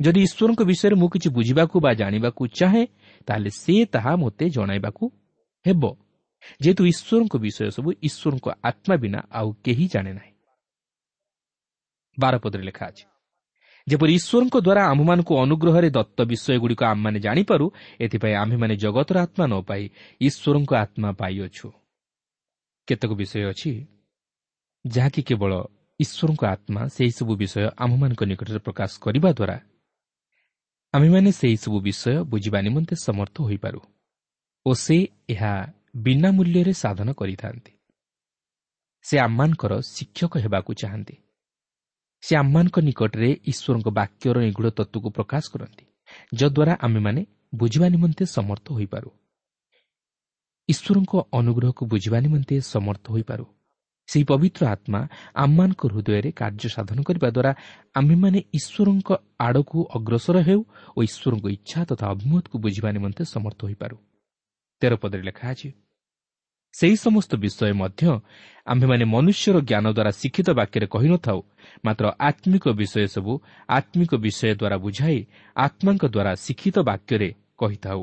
ଯଦି 0.00 0.20
ଈଶ୍ୱରଙ୍କ 0.26 0.60
ବିଷୟରେ 0.70 0.96
ମୁଁ 1.00 1.08
କିଛି 1.12 1.28
ବୁଝିବାକୁ 1.36 1.76
ବା 1.84 1.90
ଜାଣିବାକୁ 2.00 2.42
ଚାହେଁ 2.58 2.84
ତାହେଲେ 3.28 3.50
ସେ 3.62 3.74
ତାହା 3.94 4.12
ମୋତେ 4.22 4.44
ଜଣାଇବାକୁ 4.56 5.04
ହେବ। 5.66 5.82
ଯେହେତୁ 6.62 6.82
ଈଶ୍ୱରଙ୍କ 6.92 7.34
ବିଷୟ 7.44 7.68
ସବୁ 7.76 7.90
ଈଶ୍ୱରଙ୍କ 8.08 8.46
ଆତ୍ମା 8.68 8.94
ବିନା 9.02 9.20
ଆଉ 9.38 9.48
କେହି 9.64 9.86
ଜାଣେ 9.94 10.12
ନାହିଁ। 10.18 10.34
ବାରପଦରେ 12.18 12.62
ଲେଖା 12.68 12.84
ଅଛି 12.86 13.04
ଯେପରି 13.86 14.12
ଈଶ୍ୱରଙ୍କ 14.18 14.56
ଦ୍ୱାରା 14.66 14.82
ଆମ୍ଭମାନଙ୍କୁ 14.92 15.32
ଅନୁଗ୍ରହରେ 15.44 15.88
ଦତ୍ତ 15.90 16.18
ବିଷୟଗୁଡ଼ିକ 16.30 16.82
ଆମମାନେ 16.84 17.18
ଜାଣିପାରୁ 17.20 17.66
ଏଥିପାଇଁ 18.00 18.34
ଆମ୍ଭେମାନେ 18.42 18.74
ଜଗତର 18.76 19.16
ଆତ୍ମା 19.24 19.44
ନ 19.46 19.54
ପାଇ 19.68 19.82
ଈଶ୍ୱରଙ୍କ 20.20 20.70
ଆତ୍ମା 20.84 21.10
ପାଇଅଛୁ। 21.20 21.68
କେତେକ 22.88 23.12
ବିଷୟ 23.12 23.42
ଅଛି 23.50 23.72
ଯାହାକି 24.84 25.20
କେବଳ 25.22 25.52
ଈଶ୍ୱରଙ୍କ 26.00 26.42
ଆତ୍ମା 26.46 26.82
ସେହିସବୁ 26.88 27.32
ବିଷୟ 27.36 27.62
ଆମ୍ଭମାନଙ୍କ 27.82 28.22
ନିକଟରେ 28.24 28.58
ପ୍ରକାଶ 28.58 28.90
କରିବା 29.00 29.30
ଦ୍ୱାରା 29.32 29.56
ଆମ୍ଭେମାନେ 30.94 31.30
ସେହିସବୁ 31.32 31.76
ବିଷୟ 31.80 32.12
ବୁଝିବା 32.30 32.58
ନିମନ୍ତେ 32.60 32.94
ସମର୍ଥ 33.06 33.36
ହୋଇପାରୁ 33.40 33.80
ଓ 34.66 34.70
ସେ 34.74 34.96
ଏହା 35.28 35.52
ବିନା 35.96 36.28
ମୂଲ୍ୟରେ 36.30 36.72
ସାଧନ 36.72 37.08
କରିଥାନ୍ତି। 37.12 37.72
ସେ 39.04 39.16
ଆମମାନଙ୍କର 39.18 39.72
ଶିକ୍ଷକ 39.86 40.32
ହେବାକୁ 40.36 40.70
ଚାହାନ୍ତି। 40.74 41.16
ସେ 42.22 42.32
ଆମମାନଙ୍କ 42.36 42.76
ନିକଟରେ 42.78 43.30
ଈଶ୍ୱରଙ୍କ 43.50 43.88
ବାକ୍ୟର 43.98 44.36
ନିଗୁଢ଼ 44.40 44.68
ତତ୍ତ୍ୱକୁ 44.78 45.08
ପ୍ରକାଶ 45.10 45.44
କରନ୍ତି 45.52 45.84
ଯଦ୍ୱାରା 46.34 46.74
ଆମେମାନେ 46.86 47.22
ବୁଝିବା 47.54 47.86
ନିମନ୍ତେ 47.88 48.24
ସମର୍ଥ 48.26 48.66
ହୋଇପାରୁ। 48.72 49.10
ଈଶ୍ୱରଙ୍କ 50.68 51.12
ଅନୁଗ୍ରହକୁ 51.38 51.82
ବୁଝିବା 51.86 52.18
ନିମନ୍ତେ 52.20 52.56
ସମର୍ଥ 52.66 53.04
ହୋଇପାରୁ। 53.14 53.44
ସେହି 54.08 54.24
ପବିତ୍ର 54.30 54.62
ଆତ୍ମା 54.74 55.00
ଆମମାନଙ୍କ 55.44 55.82
ହୃଦୟରେ 55.92 56.30
କାର୍ଯ୍ୟ 56.40 56.68
ସାଧନ 56.76 56.98
କରିବା 57.08 57.28
ଦ୍ୱାରା 57.36 57.52
ଆମ୍ଭେମାନେ 57.98 58.38
ଈଶ୍ୱରଙ୍କ 58.58 59.10
ଆଡ଼କୁ 59.46 59.78
ଅଗ୍ରସର 59.96 60.36
ହେଉ 60.48 60.60
ଓ 60.96 60.98
ଈଶ୍ୱରଙ୍କ 61.08 61.46
ଇଚ୍ଛା 61.56 61.80
ତଥା 61.90 62.04
ଅଭିମତକୁ 62.14 62.56
ବୁଝିବା 62.64 62.90
ନିମନ୍ତେ 62.96 63.22
ସମର୍ଥ 63.34 63.60
ହୋଇପାରୁ। 63.66 63.96
ତେର 64.82 64.92
ପଦରେ 65.02 65.22
ଲେଖା 65.28 65.46
ଅଛି 65.52 65.68
ସେହି 66.74 66.96
ସମସ୍ତ 67.06 67.32
ବିଷୟ 67.44 67.72
ମଧ୍ୟ 67.82 68.02
ଆମ୍ଭେମାନେ 68.66 69.04
ମନୁଷ୍ୟର 69.14 69.56
ଜ୍ଞାନ 69.70 69.86
ଦ୍ୱାରା 69.96 70.12
ଶିକ୍ଷିତ 70.20 70.48
ବାକ୍ୟରେ 70.60 70.86
କହିନଥାଉ 70.94 71.38
ମାତ୍ର 71.84 72.04
ଆତ୍ମିକ 72.28 72.64
ବିଷୟ 72.80 73.06
ସବୁ 73.14 73.32
ଆତ୍ମିକ 73.78 74.12
ବିଷୟ 74.24 74.50
ଦ୍ୱାରା 74.60 74.76
ବୁଝାଇ 74.84 75.18
ଆତ୍ମାଙ୍କ 75.56 76.04
ଦ୍ୱାରା 76.14 76.32
ଶିକ୍ଷିତ 76.44 76.76
ବାକ୍ୟରେ 76.90 77.28
କହିଥାଉ। 77.60 78.02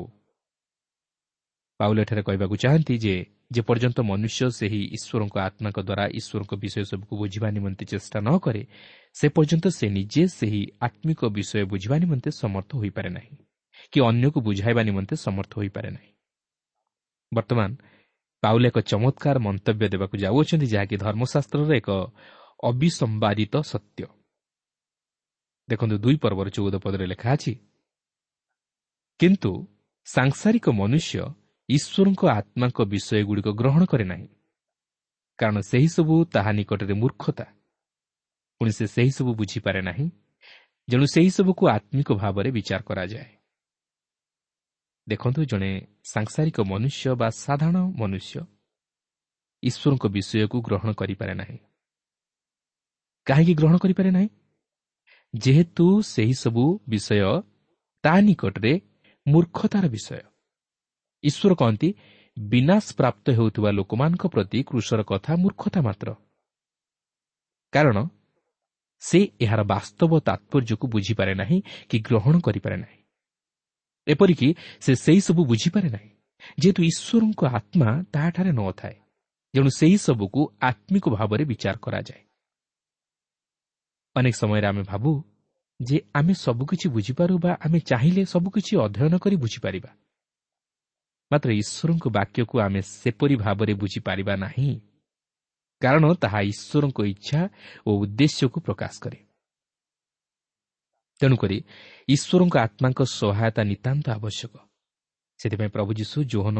ପାଉଲ 1.80 1.96
ଏଠାରେ 2.00 2.22
କହିବାକୁ 2.22 2.54
ଚାହାନ୍ତି 2.56 2.94
ଯେ 3.04 3.14
ଯେପର୍ଯ୍ୟନ୍ତ 3.54 3.98
ମନୁଷ୍ୟ 4.10 4.46
ସେହି 4.58 4.80
ଈଶ୍ୱରଙ୍କ 4.96 5.36
ଆତ୍ମାଙ୍କ 5.48 5.78
ଦ୍ୱାରା 5.80 6.04
ଈଶ୍ୱରଙ୍କ 6.18 6.52
ବିଷୟ 6.62 6.84
ସବୁକୁ 6.90 7.14
ବୁଝିବା 7.22 7.48
ନିମନ୍ତେ 7.56 7.84
ଚେଷ୍ଟା 7.92 8.18
ନ 8.20 8.30
କରେ 8.44 8.62
ସେ 9.16 9.26
ପର୍ଯ୍ୟନ୍ତ 9.36 9.66
ସେ 9.78 9.86
ନିଜେ 9.88 10.22
ସେହି 10.38 10.62
ଆତ୍ମିକ 10.80 11.20
ବିଷୟ 11.36 11.64
ବୁଝିବା 11.72 11.96
ନିମନ୍ତେ 12.04 12.30
ସମର୍ଥ 12.42 12.70
ହୋଇପାରେ 12.80 13.10
ନାହିଁ 13.16 13.34
କି 13.92 13.98
ଅନ୍ୟକୁ 14.00 14.38
ବୁଝାଇବା 14.40 14.82
ନିମନ୍ତେ 14.82 15.14
ସମର୍ଥ 15.16 15.52
ହୋଇପାରେ 15.58 15.90
ନାହିଁ। 15.90 16.10
ବର୍ତ୍ତମାନ 17.32 17.70
ପାଉଲ 18.42 18.62
ଏକ 18.66 18.78
ଚମତ୍କାର 18.90 19.36
ମନ୍ତବ୍ୟ 19.38 19.86
ଦେବାକୁ 19.94 20.14
ଯାଉଅଛନ୍ତି 20.16 20.66
ଯାହାକି 20.66 20.96
ଧର୍ମଶାସ୍ତ୍ରର 20.96 21.70
ଏକ 21.80 21.90
ଅବିସମ୍ବାଦିତ 22.62 23.54
ସତ୍ୟ। 23.72 24.06
ଦେଖନ୍ତୁ 25.68 25.96
ଦୁଇ 25.98 26.16
ପର୍ବର 26.22 26.46
ଚଉଦ 26.56 26.74
ପଦରେ 26.84 27.06
ଲେଖା 27.12 27.28
ଅଛି 27.36 27.52
କିନ୍ତୁ 29.20 29.52
ସାଂସାରିକ 30.06 30.66
ମନୁଷ୍ୟ 30.80 31.18
ଈଶ୍ୱରଙ୍କ 31.68 32.22
ଆତ୍ମାଙ୍କ 32.28 32.78
ବିଷୟଗୁଡ଼ିକ 32.84 33.48
ଗ୍ରହଣ 33.48 33.84
କରେ 33.84 34.04
ନାହିଁ। 34.04 34.28
କାରଣ 35.38 35.60
ସେହିସବୁ 35.60 36.14
ତାହା 36.24 36.52
ନିକଟରେ 36.52 36.94
ମୂର୍ଖତା। 36.94 37.44
ପୁଣି 38.60 38.72
ସେ 38.72 38.86
ସେହିସବୁ 38.86 39.30
ବୁଝିପାରେ 39.34 39.80
ନାହିଁ 39.82 40.06
ଯେଣୁ 40.88 41.06
ସେହିସବୁକୁ 41.06 41.64
ଆତ୍ମିକ 41.68 42.08
ଭାବରେ 42.12 42.50
ବିଚାର 42.50 42.82
କରାଯାଏ। 42.82 43.28
ଦେଖନ୍ତୁ 45.08 45.44
ଜଣେ 45.44 45.70
ସାଂସାରିକ 46.04 46.60
ମନୁଷ୍ୟ 46.60 47.14
ବା 47.14 47.28
ସାଧାରଣ 47.30 47.76
ମନୁଷ୍ୟ 48.00 48.40
ଈଶ୍ୱରଙ୍କ 49.62 50.04
ବିଷୟକୁ 50.06 50.56
ଗ୍ରହଣ 50.60 50.92
କରିପାରେ 50.92 51.34
ନାହିଁ। 51.34 51.58
କାହିଁକି 53.26 53.54
ଗ୍ରହଣ 53.54 53.76
କରିପାରେ 53.78 54.10
ନାହିଁ? 54.10 54.28
ଯେହେତୁ 55.34 55.86
ସେହିସବୁ 56.02 56.64
ବିଷୟ 56.88 57.42
ତା 58.04 58.20
ନିକଟରେ 58.20 58.72
ମୂର୍ଖତାର 59.26 59.84
ବିଷୟ। 59.88 60.33
ଈଶ୍ୱର 61.24 61.52
କହନ୍ତି 61.60 61.88
ବିନାଶ 62.36 62.84
ପ୍ରାପ୍ତ 62.98 63.26
ହେଉଥିବା 63.38 63.70
ଲୋକମାନଙ୍କ 63.70 64.24
ପ୍ରତି 64.34 64.58
କୃଷର 64.68 65.00
କଥା 65.02 65.32
ମୂର୍ଖତା 65.42 65.80
ମାତ୍ର। 65.80 66.08
କାରଣ 67.72 67.96
ସେ 69.02 69.18
ଏହାର 69.44 69.60
ବାସ୍ତବ 69.64 70.12
ତାତ୍ପର୍ଯ୍ୟକୁ 70.28 70.86
ବୁଝିପାରେ 70.88 71.32
ନାହିଁ 71.34 71.58
କି 71.90 71.96
ଗ୍ରହଣ 72.08 72.34
କରିପାରେ 72.46 72.76
ନାହିଁ। 72.76 72.98
ଏପରିକି 74.06 74.48
ସେ 74.80 74.92
ସେହିସବୁ 75.04 75.40
ବୁଝିପାରେ 75.44 75.88
ନାହିଁ 75.88 76.10
ଯେହେତୁ 76.58 76.80
ଈଶ୍ୱରଙ୍କ 76.90 77.40
ଆତ୍ମା 77.58 77.88
ତାହାଠାରେ 78.12 78.52
ନଥାଏ 78.52 78.96
ତେଣୁ 79.54 79.70
ସେହିସବୁକୁ 79.80 80.40
ଆତ୍ମିକ 80.60 81.04
ଭାବରେ 81.16 81.44
ବିଚାର 81.44 81.76
କରାଯାଏ। 81.84 82.22
ଅନେକ 84.16 84.34
ସମୟରେ 84.40 84.66
ଆମେ 84.66 84.82
ଭାବୁ 84.82 85.10
ଯେ 85.80 85.96
ଆମେ 86.14 86.32
ସବୁକିଛି 86.46 86.86
ବୁଝିପାରୁ 86.88 87.34
ବା 87.38 87.52
ଆମେ 87.64 87.78
ଚାହିଁଲେ 87.90 88.22
ସବୁକିଛି 88.24 88.72
ଅଧ୍ୟୟନ 88.84 89.14
କରି 89.18 89.36
ବୁଝିପାରିବା। 89.36 89.90
ମାତ୍ର 91.32 91.50
ଈଶ୍ୱରଙ୍କ 91.52 92.08
ବାକ୍ୟକୁ 92.08 92.60
ଆମେ 92.60 92.80
ସେପରି 92.80 93.36
ଭାବରେ 93.36 93.74
ବୁଝିପାରିବା 93.74 94.36
ନାହିଁ। 94.36 94.80
କାରଣ 95.82 96.04
ତାହା 96.14 96.40
ଈଶ୍ୱରଙ୍କ 96.40 96.98
ଇଚ୍ଛା 97.04 97.40
ଓ 97.86 97.90
ଉଦ୍ଦେଶ୍ୟକୁ 97.98 98.60
ପ୍ରକାଶ 98.60 98.94
କରେ। 99.00 99.18
ତେଣୁକରି 101.20 101.58
ଈଶ୍ୱରଙ୍କ 102.08 102.54
ଆତ୍ମାଙ୍କ 102.56 103.00
ସହାୟତା 103.02 103.62
ନିତାନ୍ତ 103.64 104.06
ଆବଶ୍ୟକ। 104.10 104.54
ସେଥିପାଇଁ 105.38 105.68
ପ୍ରଭୁ 105.68 105.90
ଯୀଶୁ 105.94 106.24
ଜୋହନ 106.24 106.56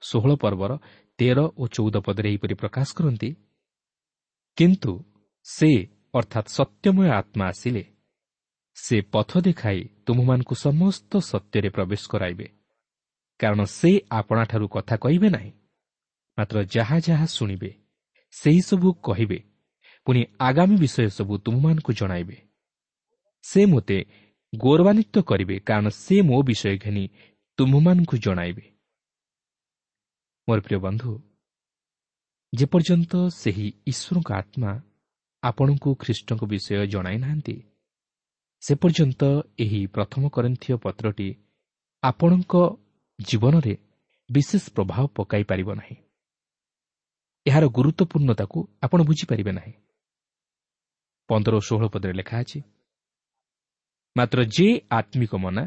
ଷୋହଳ 0.00 0.30
ପର୍ବର 0.36 0.72
ତେର 1.18 1.38
ଓ 1.56 1.66
ଚଉଦ 1.66 1.96
ପଦରେ 1.96 2.28
ଏହିପରି 2.28 2.54
ପ୍ରକାଶ 2.54 2.88
କରନ୍ତି 2.94 3.30
କିନ୍ତୁ 4.56 4.92
ସେ 5.44 5.70
ଅର୍ଥାତ୍ 6.14 6.48
ସତ୍ୟମୟ 6.48 7.08
ଆତ୍ମା 7.10 7.44
ଆସିଲେ। 7.46 7.84
ସେ 8.74 8.96
ପଥ 9.00 9.30
ଦେଖାଇ 9.38 9.80
ତୁମମାନଙ୍କୁ 10.06 10.54
ସମସ୍ତ 10.54 11.16
ସତ୍ୟରେ 11.16 11.68
ପ୍ରବେଶ 11.68 12.02
କରାଇବେ। 12.10 12.55
କାରଣ 13.40 13.60
ସେ 13.68 13.90
ଆପଣାଠାରୁ 14.10 14.66
କଥା 14.68 14.96
କହିବେ 14.96 15.28
ନାହିଁ। 15.30 15.52
ମାତ୍ର 16.38 16.56
ଯାହା 16.74 16.96
ଯାହା 16.98 17.26
ଶୁଣିବେ 17.26 17.70
ସେହିସବୁ 18.34 18.88
କହିବେ। 19.02 19.38
ପୁଣି 20.06 20.20
ଆଗାମୀ 20.38 20.76
ବିଷୟ 20.76 21.08
ସବୁ 21.08 21.34
ତୁମମାନଙ୍କୁ 21.38 21.92
ଜଣାଇବେ। 21.92 22.36
ସେ 23.44 23.60
ମୋତେ 23.66 23.98
ଗୌରବାନ୍ୱିତ 24.52 25.14
କରିବେ 25.20 25.56
କାରଣ 25.58 25.86
ସେ 25.88 26.16
ମୋ 26.22 26.38
ବିଷୟ 26.42 26.76
ଘେନି 26.78 27.04
ତୁମମାନଙ୍କୁ 27.58 28.16
ଜଣାଇବେ। 28.16 28.64
ମୋର 30.48 30.58
ପ୍ରିୟ 30.60 30.78
ବନ୍ଧୁ 30.78 31.10
ଯେପର୍ଯ୍ୟନ୍ତ 32.52 33.12
ସେହି 33.36 33.66
ଈଶ୍ୱରଙ୍କ 33.86 34.30
ଆତ୍ମା 34.32 34.72
ଆପଣଙ୍କୁ 35.42 35.90
ଖ୍ରୀଷ୍ଟଙ୍କ 35.94 36.42
ବିଷୟ 36.44 36.86
ଜଣାଇ 36.86 37.16
ନାହାନ୍ତି 37.18 37.56
ସେ 38.62 38.72
ପର୍ଯ୍ୟନ୍ତ 38.74 39.22
ଏହି 39.58 39.80
ପ୍ରଥମ 39.86 40.22
କରନ୍ଥୀୟ 40.28 40.76
ପତ୍ରଟି 40.76 41.28
ଆପଣଙ୍କ 42.02 42.54
ଜୀବନରେ 43.18 43.74
ବିଶେଷ 44.30 44.64
ପ୍ରଭାବ 44.70 45.06
ପକାଇ 45.06 45.42
ପାରିବ 45.42 45.68
ନାହିଁ। 45.74 45.96
ଏହାର 47.46 47.64
ଗୁରୁତ୍ୱପୂର୍ଣ୍ଣତାକୁ 47.66 48.58
ଆପଣ 48.82 49.00
ବୁଝିପାରିବେ 49.02 49.52
ନାହିଁ। 49.52 49.72
ପନ୍ଦର 51.28 51.54
ଓ 51.56 51.60
ଷୋହଳ 51.60 51.86
ପଦରେ 51.88 52.12
ଲେଖା 52.12 52.36
ଅଛି 52.38 52.58
ମାତ୍ର 54.16 54.38
ଯେ 54.44 54.68
ଆତ୍ମିକ 54.90 55.32
ମନା 55.36 55.64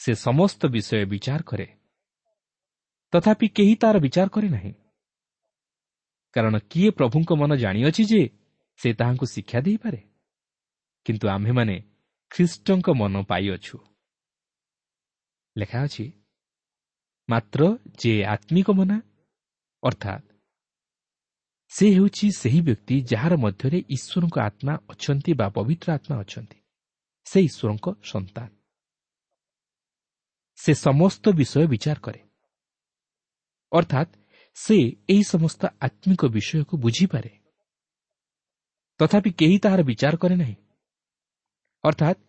ସେ 0.00 0.12
ସମସ୍ତ 0.14 0.60
ବିଷୟ 0.66 1.04
ବିଚାର 1.06 1.40
କରେ 1.42 1.66
ତଥାପି 3.12 3.46
କେହି 3.48 3.74
ତାର 3.74 3.96
ବିଚାର 3.98 4.28
କରେ 4.28 4.48
ନାହିଁ। 4.48 4.72
କାରଣ 6.34 6.54
କିଏ 6.70 6.90
ପ୍ରଭୁଙ୍କ 6.90 7.30
ମନ 7.32 7.50
ଜାଣିଅଛି 7.56 8.02
ଯେ 8.04 8.22
ସେ 8.80 8.88
ତାହାଙ୍କୁ 8.94 9.26
ଶିକ୍ଷା 9.26 9.60
ଦେଇପାରେ? 9.60 10.00
କିନ୍ତୁ 11.06 11.26
ଆମ୍ଭେମାନେ 11.28 11.76
ଖ୍ରୀଷ୍ଟଙ୍କ 12.30 12.86
ମନ 12.90 13.14
ପାଇଅଛୁ। 13.22 13.76
ଲେଖା 15.56 15.78
ଅଛି 15.84 16.19
ମାତ୍ର 17.30 17.66
ଯେ 17.98 18.12
ଆତ୍ମିକ 18.26 18.68
ମନା 18.70 18.98
ଅର୍ଥାତ୍ 19.82 20.26
ସେ 21.72 21.86
ହେଉଛି 21.88 22.26
ସେହି 22.36 22.60
ବ୍ୟକ୍ତି 22.60 22.96
ଯାହାର 23.10 23.32
ମଧ୍ୟରେ 23.36 23.78
ଈଶ୍ୱରଙ୍କ 23.96 24.36
ଆତ୍ମା 24.40 24.74
ଅଛନ୍ତି 24.92 25.32
ବା 25.34 25.46
ପବିତ୍ର 25.48 25.88
ଆତ୍ମା 25.92 26.16
ଅଛନ୍ତି 26.24 26.58
ସେ 27.26 27.38
ଈଶ୍ୱରଙ୍କ 27.40 27.86
ସନ୍ତାନ 28.12 28.48
ସେ 30.58 30.72
ସମସ୍ତ 30.78 31.24
ବିଷୟ 31.32 31.66
ବିଚାର 31.66 31.98
କରେ 32.06 32.22
ଅର୍ଥାତ୍ 33.72 34.10
ସେ 34.56 34.76
ଏହି 35.08 35.22
ସମସ୍ତ 35.24 35.62
ଆତ୍ମିକ 35.80 36.22
ବିଷୟକୁ 36.28 36.74
ବୁଝିପାରେ 36.76 37.32
ତଥାପି 39.00 39.30
କେହି 39.32 39.56
ତାହାର 39.58 39.80
ବିଚାର 39.82 40.14
କରେ 40.16 40.36
ନାହିଁ 40.36 40.56
ଅର୍ଥାତ୍ 41.84 42.20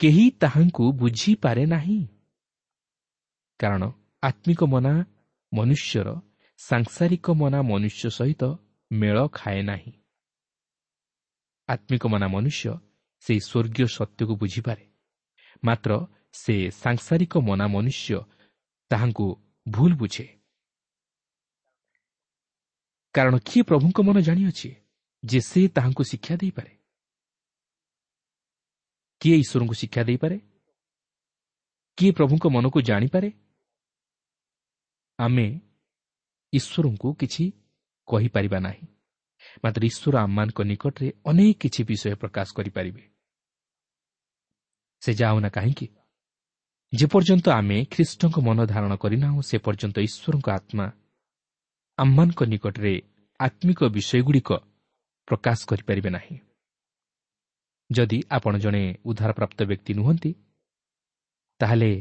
କେହି 0.00 0.24
ତାହାଙ୍କୁ 0.40 0.84
ବୁଝିପାରେ 1.00 1.64
ନାହିଁ 1.66 2.00
କାରଣ 3.60 3.82
ଆତ୍ମିକ 4.24 4.64
ମନା 4.64 5.04
ମନୁଷ୍ୟର 5.52 6.08
ସାଂସାରିକ 6.58 7.30
ମନା 7.30 7.62
ମନୁଷ୍ୟ 7.62 8.10
ସହିତ 8.10 8.42
ମେଳ 8.92 9.28
ଖାଏ 9.28 9.62
ନାହିଁ। 9.62 9.92
ଆତ୍ମିକ 11.68 12.06
ମନା 12.06 12.28
ମନୁଷ୍ୟ 12.28 12.64
ସେହି 13.20 13.40
ସ୍ୱର୍ଗୀୟ 13.40 13.86
ସତ୍ୟକୁ 13.86 14.34
ବୁଝିପାରେ। 14.36 14.84
ମାତ୍ର 15.64 16.06
ସେ 16.32 16.70
ସାଂସାରିକ 16.70 17.32
ମନା 17.38 17.66
ମନୁଷ୍ୟ 17.66 18.20
ତାହାଙ୍କୁ 18.90 19.26
ଭୁଲ 19.68 19.92
ବୁଝେ। 19.96 20.26
କାରଣ 23.14 23.34
କିଏ 23.38 23.62
ପ୍ରଭୁଙ୍କ 23.62 23.98
ମନ 24.00 24.20
ଜାଣିଅଛି 24.20 24.70
ଯେ 25.24 25.40
ସେ 25.40 25.68
ତାହାଙ୍କୁ 25.68 26.02
ଶିକ୍ଷା 26.04 26.36
ଦେଇପାରେ? 26.36 26.72
କିଏ 29.20 29.36
ଈଶ୍ୱରଙ୍କୁ 29.36 29.74
ଶିକ୍ଷା 29.74 30.02
ଦେଇପାରେ? 30.02 30.38
କିଏ 31.98 32.10
ପ୍ରଭୁଙ୍କ 32.12 32.44
ମନକୁ 32.46 32.80
ଜାଣିପାରେ? 32.80 33.30
ଆମେ 35.18 35.46
ଈଶ୍ୱରଙ୍କୁ 36.52 37.08
କିଛି 37.14 37.44
କହିପାରିବା 38.08 38.58
ନାହିଁ। 38.58 38.86
ମାତ୍ର 39.64 39.82
ଈଶ୍ୱର 39.84 40.14
ଆମମାନଙ୍କ 40.18 40.58
ନିକଟରେ 40.62 41.08
ଅନେକ 41.24 41.54
କିଛି 41.60 41.80
ବିଷୟ 41.84 42.14
ପ୍ରକାଶ 42.14 42.48
କରିପାରିବେ। 42.54 43.02
ସେ 45.02 45.10
ଯାଉନା 45.14 45.48
କାହିଁକି? 45.48 45.86
ଯେପର୍ଯ୍ୟନ୍ତ 46.92 47.46
ଆମେ 47.50 47.78
ଖ୍ରୀଷ୍ଟଙ୍କ 47.90 48.36
ମନ 48.40 48.58
ଧାରଣ 48.66 48.92
କରିନାହୁଁ 48.96 49.40
ସେ 49.42 49.56
ପର୍ଯ୍ୟନ୍ତ 49.58 49.96
ଈଶ୍ୱରଙ୍କ 49.98 50.48
ଆତ୍ମା 50.50 50.86
ଆମମାନଙ୍କ 51.98 52.40
ନିକଟରେ 52.44 52.94
ଆତ୍ମିକ 53.40 53.80
ବିଷୟଗୁଡ଼ିକ 53.84 54.50
ପ୍ରକାଶ 55.28 55.58
କରିପାରିବେ 55.66 56.10
ନାହିଁ। 56.10 56.36
ଯଦି 57.90 58.18
ଆପଣ 58.30 58.52
ଜଣେ 58.58 58.84
ଉଦ୍ଧାରପ୍ରାପ୍ତ 59.04 59.58
ବ୍ୟକ୍ତି 59.64 59.92
ନୁହନ୍ତି 59.94 60.30
ତାହେଲେ 61.60 61.92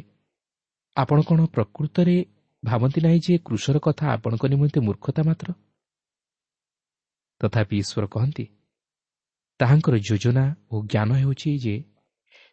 ଆପଣ 0.97 1.17
କ'ଣ 1.21 1.39
ପ୍ରକୃତରେ 1.45 2.17
ଭାବନ୍ତି 2.63 2.99
ନାହିଁ 3.01 3.19
ଯେ 3.19 3.33
କୃଷର 3.37 3.77
କଥା 3.79 4.05
ଆପଣଙ୍କ 4.15 4.43
ନିମନ୍ତେ 4.45 4.79
ମୂର୍ଖତା 4.79 5.21
ମାତ୍ର? 5.23 5.47
ତଥାପି 7.41 7.75
ଈଶ୍ୱର 7.77 8.05
କହନ୍ତି 8.07 8.45
ତାହାଙ୍କର 9.59 9.95
ଯୋଜନା 9.97 10.45
ଓ 10.71 10.75
ଜ୍ଞାନ 10.81 11.09
ହେଉଛି 11.13 11.49
ଯେ 11.57 11.75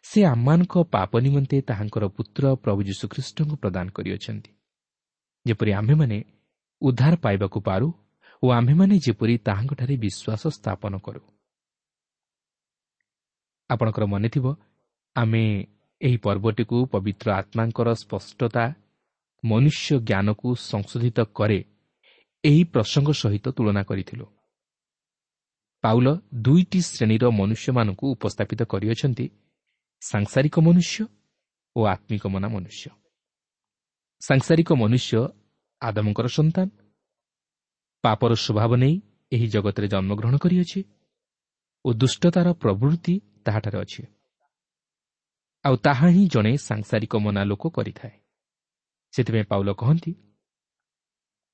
ସେ 0.05 0.19
ଆମମାନଙ୍କ 0.25 0.73
ପାପ 0.91 1.11
ନିମନ୍ତେ 1.19 1.57
ତାହାଙ୍କର 1.61 2.03
ପୁତ୍ର 2.07 2.43
ପ୍ରଭୁ 2.55 2.79
ଯୀଶୁଖ୍ରୀଷ୍ଟଙ୍କୁ 2.83 3.55
ପ୍ରଦାନ 3.55 3.85
କରିଅଛନ୍ତି। 3.89 4.51
ଯେପରି 5.45 5.71
ଆମ୍ଭେମାନେ 5.73 6.17
ଉଦ୍ଧାର 6.81 7.13
ପାଇବାକୁ 7.15 7.59
ପାରୁ 7.61 7.87
ଓ 8.43 8.47
ଆମ୍ଭେମାନେ 8.51 8.95
ଯେପରି 8.97 9.35
ତାହାଙ୍କଠାରେ 9.37 9.95
ବିଶ୍ୱାସ 9.97 10.43
ସ୍ଥାପନ 10.57 10.93
କରୁ। 10.97 11.21
ଆପଣଙ୍କର 13.69 14.05
ମନେଥିବ 14.05 14.45
ଆମେ 15.15 15.43
ଏହି 16.01 16.17
ପର୍ବଟିକୁ 16.17 16.77
ପବିତ୍ର 16.85 17.27
ଆତ୍ମାଙ୍କର 17.31 17.87
ସ୍ପଷ୍ଟତା 17.93 18.63
ମନୁଷ୍ୟ 19.43 19.99
ଜ୍ଞାନକୁ 19.99 20.55
ସଂଶୋଧିତ 20.55 21.19
କରେ 21.35 21.63
ଏହି 22.43 22.63
ପ୍ରସଙ୍ଗ 22.63 23.09
ସହିତ 23.11 23.49
ତୁଳନା 23.49 23.83
କରିଥିଲୁ। 23.83 24.25
ପାଉଲ 25.83 26.07
ଦୁଇଟି 26.33 26.79
ଶ୍ରେଣୀର 26.81 27.29
ମନୁଷ୍ୟମାନଙ୍କୁ 27.29 28.05
ଉପସ୍ଥାପିତ 28.11 28.61
କରିଅଛନ୍ତି 28.63 29.29
ସାଂସାରିକ 30.01 30.59
ମନୁଷ୍ୟ 30.59 31.05
ଓ 31.75 31.85
ଆତ୍ମିକ 31.85 32.27
ମନା 32.27 32.47
ମନୁଷ୍ୟ। 32.47 32.89
ସାଂସାରିକ 34.21 34.69
ମନୁଷ୍ୟ 34.73 35.27
ଆଦମଙ୍କର 35.81 36.27
ସନ୍ତାନ 36.27 36.67
ପାପର 38.03 38.31
ସ୍ୱଭାବ 38.35 38.71
ନେଇ 38.75 38.95
ଏହି 39.31 39.47
ଜଗତରେ 39.47 39.87
ଜନ୍ମଗ୍ରହଣ 39.87 40.37
କରିଅଛି 40.37 40.83
ଓ 41.85 41.93
ଦୁଷ୍ଟତାର 41.93 42.53
ପ୍ରବୃତ୍ତି 42.53 43.13
ତାହାଠାରେ 43.45 43.77
ଅଛି। 43.77 44.03
ଆଉ 45.65 45.75
ତାହା 45.75 46.07
ହିଁ 46.07 46.27
ଜଣେ 46.27 46.57
ସାଂସାରିକ 46.57 47.15
ମନା 47.15 47.43
ଲୋକ 47.43 47.63
କରିଥାଏ। 47.69 48.20
ସେଥିପାଇଁ 49.11 49.43
ପାଉଲ 49.43 49.73
କହନ୍ତି 49.73 50.13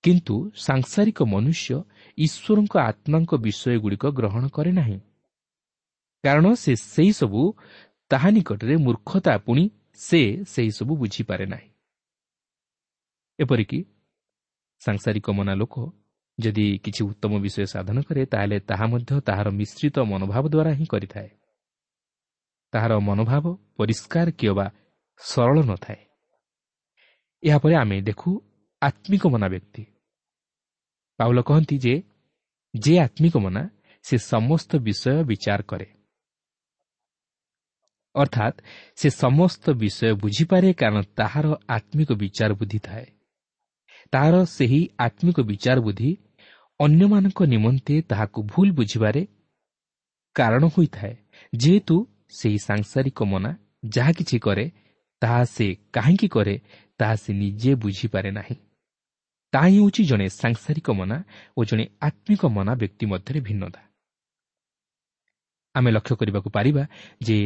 କିନ୍ତୁ 0.04 0.52
ସାଂସାରିକ 0.56 1.20
ମନୁଷ୍ୟ 1.24 1.84
ଈଶ୍ୱରଙ୍କ 2.18 2.78
ଆତ୍ମାଙ୍କ 2.78 3.32
ବିଷୟଗୁଡ଼ିକ 3.36 4.06
ଗ୍ରହଣ 4.08 4.48
କରେ 4.48 4.72
ନାହିଁ। 4.72 5.00
କାରଣ 6.24 6.54
ସେ 6.54 6.76
ସେହିସବୁ 6.76 7.42
ତାହା 8.10 8.30
ନିକଟରେ 8.30 8.76
ମୂର୍ଖତା 8.78 9.38
ପୁଣି 9.38 9.70
ସେ 9.94 10.44
ସେହିସବୁ 10.48 10.96
ବୁଝିପାରେ 10.98 11.46
ନାହିଁ। 11.46 11.70
ଏପରିକି 13.40 13.86
ସାଂସାରିକ 14.80 15.30
ମନା 15.30 15.54
ଲୋକ 15.54 15.76
ଯଦି 16.40 16.78
କିଛି 16.78 17.02
ଉତ୍ତମ 17.04 17.40
ବିଷୟ 17.40 17.66
ସାଧନ 17.66 17.98
କରେ 18.02 18.26
ତାହେଲେ 18.26 18.60
ତାହା 18.60 18.86
ମଧ୍ୟ 18.88 19.22
ତାହାର 19.22 19.48
ମିଶ୍ରିତ 19.50 20.00
ମନୋଭାବ 20.00 20.46
ଦ୍ୱାରା 20.50 20.72
ହିଁ 20.74 20.86
କରିଥାଏ। 20.86 21.30
ତାହାର 22.74 23.00
ମନୋଭାବ 23.00 23.46
ପରିଷ୍କାର 23.78 24.28
କିମ୍ବା 24.32 24.66
ସରଳ 25.18 25.58
ନଥାଏ। 25.62 26.07
ଏହାପରେ 27.44 27.76
ଆମେ 27.76 27.98
ଦେଖୁ 28.02 28.30
ଆତ୍ମିକ 28.82 29.24
ମନା 29.28 29.48
ବ୍ୟକ୍ତି। 29.48 29.84
ପାଉଲ 31.20 31.38
କହନ୍ତି 31.42 31.76
ଯେ 31.78 31.96
ଯେ 32.74 32.94
ଆତ୍ମିକ 33.00 33.36
ମନା 33.38 33.64
ସେ 34.06 34.16
ସମସ୍ତ 34.32 34.72
ବିଷୟ 34.78 35.24
ବିଚାର 35.24 35.62
କରେ। 35.62 35.88
ଅର୍ଥାତ୍ 38.16 38.58
ସେ 38.96 39.08
ସମସ୍ତ 39.24 39.64
ବିଷୟ 39.74 40.10
ବୁଝିପାରେ 40.24 40.70
କାରଣ 40.74 40.98
ତାହାର 41.16 41.46
ଆତ୍ମିକ 41.70 42.10
ବିଚାର 42.14 42.52
ବୁଦ୍ଧି 42.54 42.80
ଥାଏ। 42.80 43.06
ତାହାର 44.14 44.36
ସେହି 44.56 44.82
ଆତ୍ମିକ 45.00 45.38
ବିଚାର 45.42 45.78
ବୁଦ୍ଧି 45.80 46.12
ଅନ୍ୟମାନଙ୍କ 46.80 47.40
ନିମନ୍ତେ 47.44 47.96
ତାହାକୁ 48.02 48.40
ଭୁଲ 48.44 48.68
ବୁଝିବାରେ 48.72 49.22
କାରଣ 50.36 50.64
ହୋଇଥାଏ। 50.68 51.16
ଯେହେତୁ 51.54 51.96
ସେହି 52.30 52.60
ସାଂସାରିକ 52.60 53.20
ମନା 53.24 53.52
ଯାହା 53.90 54.12
କିଛି 54.12 54.38
କରେ 54.40 54.66
ତାହା 55.22 55.42
ସେ 55.46 55.68
କାହିଁକି 55.94 56.28
କରେ 56.28 56.56
ତାହା 57.00 57.16
ସେ 57.16 57.34
ନିଜେ 57.34 57.76
ବୁଝିପାରେ 57.76 58.32
ନାହିଁ। 58.32 58.56
ତାହା 59.54 59.68
ହିଁ 59.68 59.78
ହେଉଛି 59.80 60.04
ଜଣେ 60.04 60.28
ସାଂସାରିକ 60.30 60.88
ମନା 60.92 61.18
ଓ 61.58 61.60
ଜଣେ 61.64 61.86
ଆତ୍ମିକ 62.02 62.42
ମନା 62.46 62.74
ବ୍ୟକ୍ତି 62.76 63.06
ମଧ୍ୟରେ 63.06 63.40
ଭିନ୍ନତା। 63.40 63.82
ଆମେ 65.76 65.90
ଲକ୍ଷ୍ୟ 65.92 66.16
କରିବାକୁ 66.16 66.50
ପାରିବା 66.50 66.84
ଯେ 67.22 67.38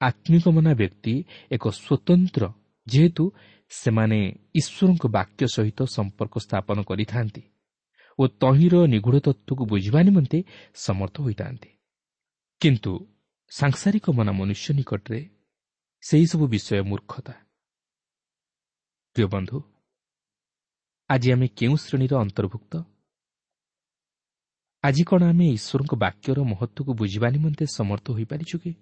ଆତ୍ମିକ 0.00 0.44
ମନା 0.48 0.72
ବ୍ୟକ୍ତି 0.74 1.14
ଏକ 1.50 1.64
ସ୍ୱତନ୍ତ୍ର 1.70 2.42
ଯେହେତୁ 2.86 3.24
ସେମାନେ 3.70 4.18
ଈଶ୍ୱରଙ୍କ 4.54 5.04
ବାକ୍ୟ 5.06 5.46
ସହିତ 5.46 5.78
ସମ୍ପର୍କ 5.86 6.34
ସ୍ଥାପନ 6.38 6.78
କରିଥାନ୍ତି 6.82 7.42
ଓ 8.18 8.22
ତହିଁର 8.42 8.74
ନିଗୁଢ଼ 8.86 9.18
ତତ୍ତ୍ୱକୁ 9.20 9.64
ବୁଝିବା 9.66 10.00
ନିମନ୍ତେ 10.02 10.38
ସମର୍ଥ 10.74 11.16
ହୋଇଥାନ୍ତି। 11.20 11.70
କିନ୍ତୁ 12.60 12.92
ସାଂସାରିକ 13.52 14.06
ମନା 14.10 14.32
ମନୁଷ୍ୟ 14.32 14.74
ନିକଟରେ 14.74 15.20
ସେହିସବୁ 16.02 16.44
ବିଷୟ 16.48 16.82
ମୂର୍ଖତା। 16.82 17.34
ପ୍ରିୟ 19.18 19.28
ବନ୍ଧୁ 19.34 19.58
ଆଜି 21.10 21.28
ଆମେ 21.32 21.46
କେଉଁ 21.58 21.76
ଶ୍ରେଣୀର 21.76 22.12
ଅନ୍ତର୍ଭୁକ୍ତ? 22.24 22.72
ଆଜି 24.84 25.02
କ'ଣ 25.04 25.22
ଆମେ 25.22 25.46
ଈଶ୍ୱରଙ୍କ 25.58 25.92
ବାକ୍ୟର 26.04 26.38
ମହତ୍ଵକୁ 26.52 26.92
ବୁଝିବା 26.94 27.28
ନିମନ୍ତେ 27.34 27.64
ସମର୍ଥ 27.78 28.06
ହୋଇପାରିଛୁ 28.10 28.56
କି? 28.62 28.72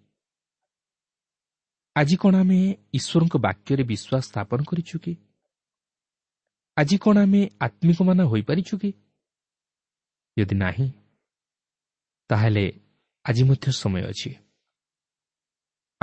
ଆଜି 1.97 2.17
କ'ଣ 2.23 2.35
ଆମେ 2.37 2.61
ଈଶ୍ୱରଙ୍କ 2.99 3.35
ବାକ୍ୟରେ 3.47 3.83
ବିଶ୍ୱାସ 3.91 4.23
ସ୍ଥାପନ 4.31 4.61
କରିଛୁ 4.71 4.97
କି? 5.05 5.13
ଆଜି 6.77 6.97
କ'ଣ 6.99 7.17
ଆମେ 7.25 7.41
ଆତ୍ମିକମାନ 7.67 8.19
ହୋଇପାରିଛୁ 8.33 8.75
କି? 8.83 8.91
ଯଦି 10.37 10.55
ନାହିଁ 10.63 10.89
ତାହେଲେ 12.31 12.67
ଆଜି 13.25 13.43
ମଧ୍ୟ 13.49 13.67
ସମୟ 13.73 14.03
ଅଛି। 14.13 14.31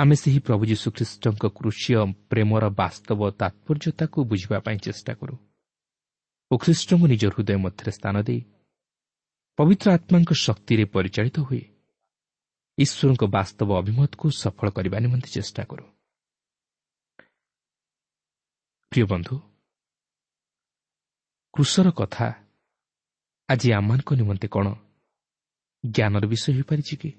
ଆମେ 0.04 0.16
ସେହି 0.20 0.40
ପ୍ରଭୁ 0.46 0.62
ଯୀଶୁଖ୍ରୀଷ୍ଟଙ୍କ 0.70 1.48
କୃଷି 1.58 1.92
ପ୍ରେମର 2.30 2.64
ବାସ୍ତବ 2.80 3.20
ତାତ୍ପର୍ଯ୍ୟତାକୁ 3.40 4.18
ବୁଝିବା 4.30 4.58
ପାଇଁ 4.66 4.78
ଚେଷ୍ଟା 4.86 5.12
କରୁ 5.20 5.36
ଓ 6.50 6.54
ଖ୍ରୀଷ୍ଟଙ୍କୁ 6.64 7.06
ନିଜ 7.12 7.22
ହୃଦୟ 7.34 7.56
ମଧ୍ୟରେ 7.64 7.90
ସ୍ଥାନ 7.98 8.16
ଦେଇ 8.28 8.40
ପବିତ୍ର 9.58 9.86
ଆତ୍ମାଙ୍କ 9.96 10.30
ଶକ୍ତିରେ 10.46 10.84
ପରିଚାଳିତ 10.94 11.36
ହୁଏ 11.46 11.62
ଈଶ୍ୱରଙ୍କ 12.78 13.22
ବାସ୍ତବ 13.36 13.68
ଅଭିମତକୁ 13.80 14.26
ସଫଳ 14.42 14.68
କରିବା 14.76 14.98
ନିମନ୍ତେ 15.00 15.28
ଚେଷ୍ଟା 15.36 15.62
କରୁ। 15.70 15.84
ପ୍ରିୟ 18.92 19.04
ବନ୍ଧୁ 19.12 19.34
କୃଷର 21.54 21.88
କଥା 21.90 22.26
ଆଜି 23.48 23.68
ଆମମାନଙ୍କ 23.78 24.10
ନିମନ୍ତେ 24.20 24.48
କ'ଣ? 24.54 24.66
ଜ୍ଞାନର 25.84 26.24
ବିଷୟ 26.26 26.48
ହୋଇପାରିଛି 26.56 26.94
କି? 27.02 27.10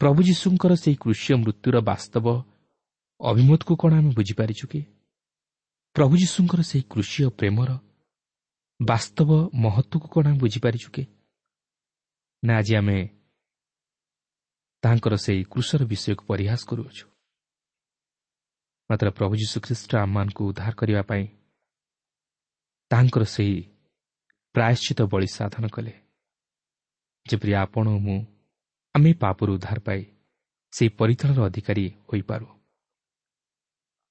ପ୍ରଭୁ 0.00 0.22
ଯୀଶୁଙ୍କର 0.22 0.72
ସେହି 0.74 0.96
କୃଷି 0.96 1.34
ମୃତ୍ୟୁର 1.34 1.76
ବାସ୍ତବ 1.80 2.26
ଅଭିମତକୁ 3.20 3.72
କ'ଣ 3.76 3.92
ଆମେ 3.94 4.10
ବୁଝିପାରିଛୁ 4.14 4.66
କି? 4.66 4.80
ପ୍ରଭୁ 5.96 6.14
ଯୀଶୁଙ୍କର 6.16 6.60
ସେହି 6.62 6.84
କୃଷି 6.90 7.20
ପ୍ରେମର 7.38 7.70
ବାସ୍ତବ 8.80 9.30
ମହତ୍ଵକୁ 9.54 10.06
କ'ଣ 10.08 10.26
ଆମେ 10.26 10.38
ବୁଝିପାରିଛୁ 10.38 10.88
କି? 10.90 11.04
ନା 12.44 12.52
ଆଜି 12.58 12.72
ଆମେ 12.76 12.98
ତାହାଙ୍କର 14.82 15.14
ସେହି 15.16 15.42
କୃଷର 15.44 15.82
ବିଷୟକୁ 15.84 16.22
ପରିହାସ 16.26 16.60
କରୁଅଛୁ। 16.66 17.06
ମାତ୍ର 18.90 19.08
ପ୍ରଭୁ 19.10 19.34
ଯୀଶୁଖ୍ରୀଷ୍ଟ 19.36 19.90
ଆମମାନଙ୍କୁ 19.96 20.42
ଉଦ୍ଧାର 20.48 20.72
କରିବା 20.72 21.02
ପାଇଁ 21.02 21.24
ତାହାଙ୍କର 22.90 23.24
ସେହି 23.24 23.56
ପ୍ରାୟଶ୍ଚିତ 24.54 25.00
ବଳି 25.02 25.26
ସାଧନ 25.26 25.64
କଲେ। 25.68 25.92
ଯେପରି 27.26 27.52
ଆପଣ 27.54 27.88
ମୁଁ 28.06 28.39
ଆମେ 28.94 29.10
ପାପରୁ 29.12 29.50
ଉଦ୍ଧାର 29.54 29.78
ପାଇ 29.78 30.02
ସେହି 30.72 30.90
ପରିତାଣର 30.90 31.40
ଅଧିକାରୀ 31.44 31.84
ହୋଇପାରୁ। 32.08 32.46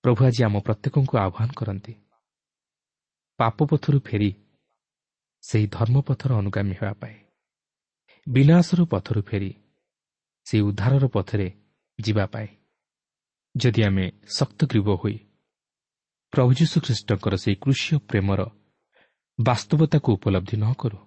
ପ୍ରଭୁ 0.04 0.20
ଆଜି 0.26 0.42
ଆମ 0.44 0.56
ପ୍ରତ୍ୟେକଙ୍କୁ 0.60 1.16
ଆହ୍ୱାନ 1.18 1.50
କରନ୍ତି। 1.54 1.94
ପାପ 3.40 3.58
ପଥରୁ 3.72 4.00
ଫେରି 4.00 4.32
ସେହି 5.44 5.68
ଧର୍ମପଥର 5.68 6.32
ଅନୁଗାମୀ 6.38 6.74
ହେବା 6.74 6.94
ପାଇଁ। 6.94 7.18
ବିନାଶର 8.28 8.80
ପଥରୁ 8.86 9.22
ଫେରି 9.22 9.52
ସେହି 10.48 10.62
ଉଦ୍ଧାରର 10.62 11.06
ପଥରେ 11.08 11.48
ଯିବା 12.00 12.26
ପାଇଁ। 12.26 12.48
ଯଦି 13.56 13.82
ଆମେ 13.84 14.06
ଶକ୍ତଗ୍ରୀବ 14.30 14.88
ହୋଇ 14.96 15.18
ପ୍ରଭୁ 16.34 16.52
ଯୀଶୁଖ୍ରୀଷ୍ଟଙ୍କର 16.54 17.34
ସେହି 17.36 17.56
କୃଷି 17.56 17.94
ପ୍ରେମର 18.10 18.42
ବାସ୍ତବତାକୁ 19.40 20.10
ଉପଲବ୍ଧି 20.14 20.56
ନ 20.58 20.66
କରୁ 20.74 21.00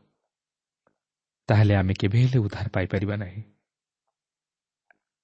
ତାହେଲେ 1.48 1.74
ଆମେ 1.74 1.94
କେବେ 2.00 2.18
ହେଲେ 2.22 2.38
ଉଦ୍ଧାର 2.38 2.66
ପାଇପାରିବା 2.68 3.16
ନାହିଁ। 3.16 3.42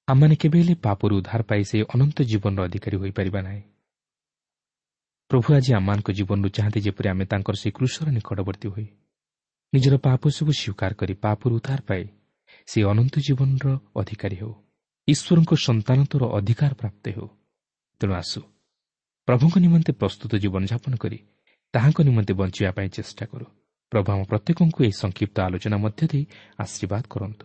ଆମମାନେ 0.08 0.34
କେବେ 0.36 0.58
ହେଲେ 0.58 0.74
ପାପରୁ 0.74 1.12
ଉଦ୍ଧାର 1.16 1.42
ପାଇ 1.42 1.62
ସେହି 1.64 1.84
ଅନନ୍ତ 1.94 2.18
ଜୀବନର 2.22 2.60
ଅଧିକାରୀ 2.64 2.96
ହୋଇପାରିବା 2.96 3.40
ନାହିଁ। 3.42 3.62
ପ୍ରଭୁ 5.30 5.48
ଆଜି 5.54 5.70
ଆମମାନଙ୍କ 5.74 6.08
ଜୀବନରୁ 6.10 6.48
ଚାହାନ୍ତି 6.48 6.80
ଯେପରି 6.80 7.08
ଆମେ 7.08 7.24
ତାଙ୍କର 7.24 7.54
ସେହି 7.54 7.72
କୃଷର 7.72 8.06
ନିକଟବର୍ତ୍ତୀ 8.10 8.68
ହୋଇ 8.68 8.86
ନିଜର 9.72 9.94
ପାପ 9.96 10.22
ସବୁ 10.28 10.52
ସ୍ୱୀକାର 10.52 10.92
କରି 10.94 11.14
ପାପରୁ 11.14 11.52
ଉଦ୍ଧାର 11.54 11.80
ପାଇ 11.80 12.04
ସେ 12.66 12.78
ଅନନ୍ତ 12.84 13.14
ଜୀବନର 13.18 13.66
ଅଧିକାରୀ 13.96 14.36
ହେଉ। 14.36 14.52
ଈଶ୍ୱରଙ୍କ 15.08 15.52
ସନ୍ତାନତ୍ୱର 15.66 16.22
ଅଧିକାର 16.38 16.72
ପ୍ରାପ୍ତ 16.74 17.04
ହେଉ। 17.08 17.28
ତେଣୁ 18.00 18.12
ଆସୁ। 18.14 18.40
ପ୍ରଭୁଙ୍କ 19.28 19.54
ନିମନ୍ତେ 19.58 19.92
ପ୍ରସ୍ତୁତ 19.92 20.32
ଜୀବନଯାପନ 20.34 20.92
କରି 20.96 21.18
ତାହାଙ୍କ 21.74 21.98
ନିମନ୍ତେ 22.00 22.32
ବଞ୍ଚିବା 22.34 22.70
ପାଇଁ 22.72 22.88
ଚେଷ୍ଟା 22.88 23.24
କରୁ। 23.26 23.46
ପ୍ରଭୁ 23.92 24.08
ଆମ 24.12 24.20
ପ୍ରତ୍ୟେକଙ୍କୁ 24.24 24.80
ଏହି 24.84 24.94
ସଂକ୍ଷିପ୍ତ 25.02 25.36
ଆଲୋଚନା 25.40 25.76
ମଧ୍ୟ 25.76 26.02
ଦେଇ 26.12 26.24
ଆଶୀର୍ବାଦ 26.58 27.02
କରନ୍ତୁ। 27.10 27.44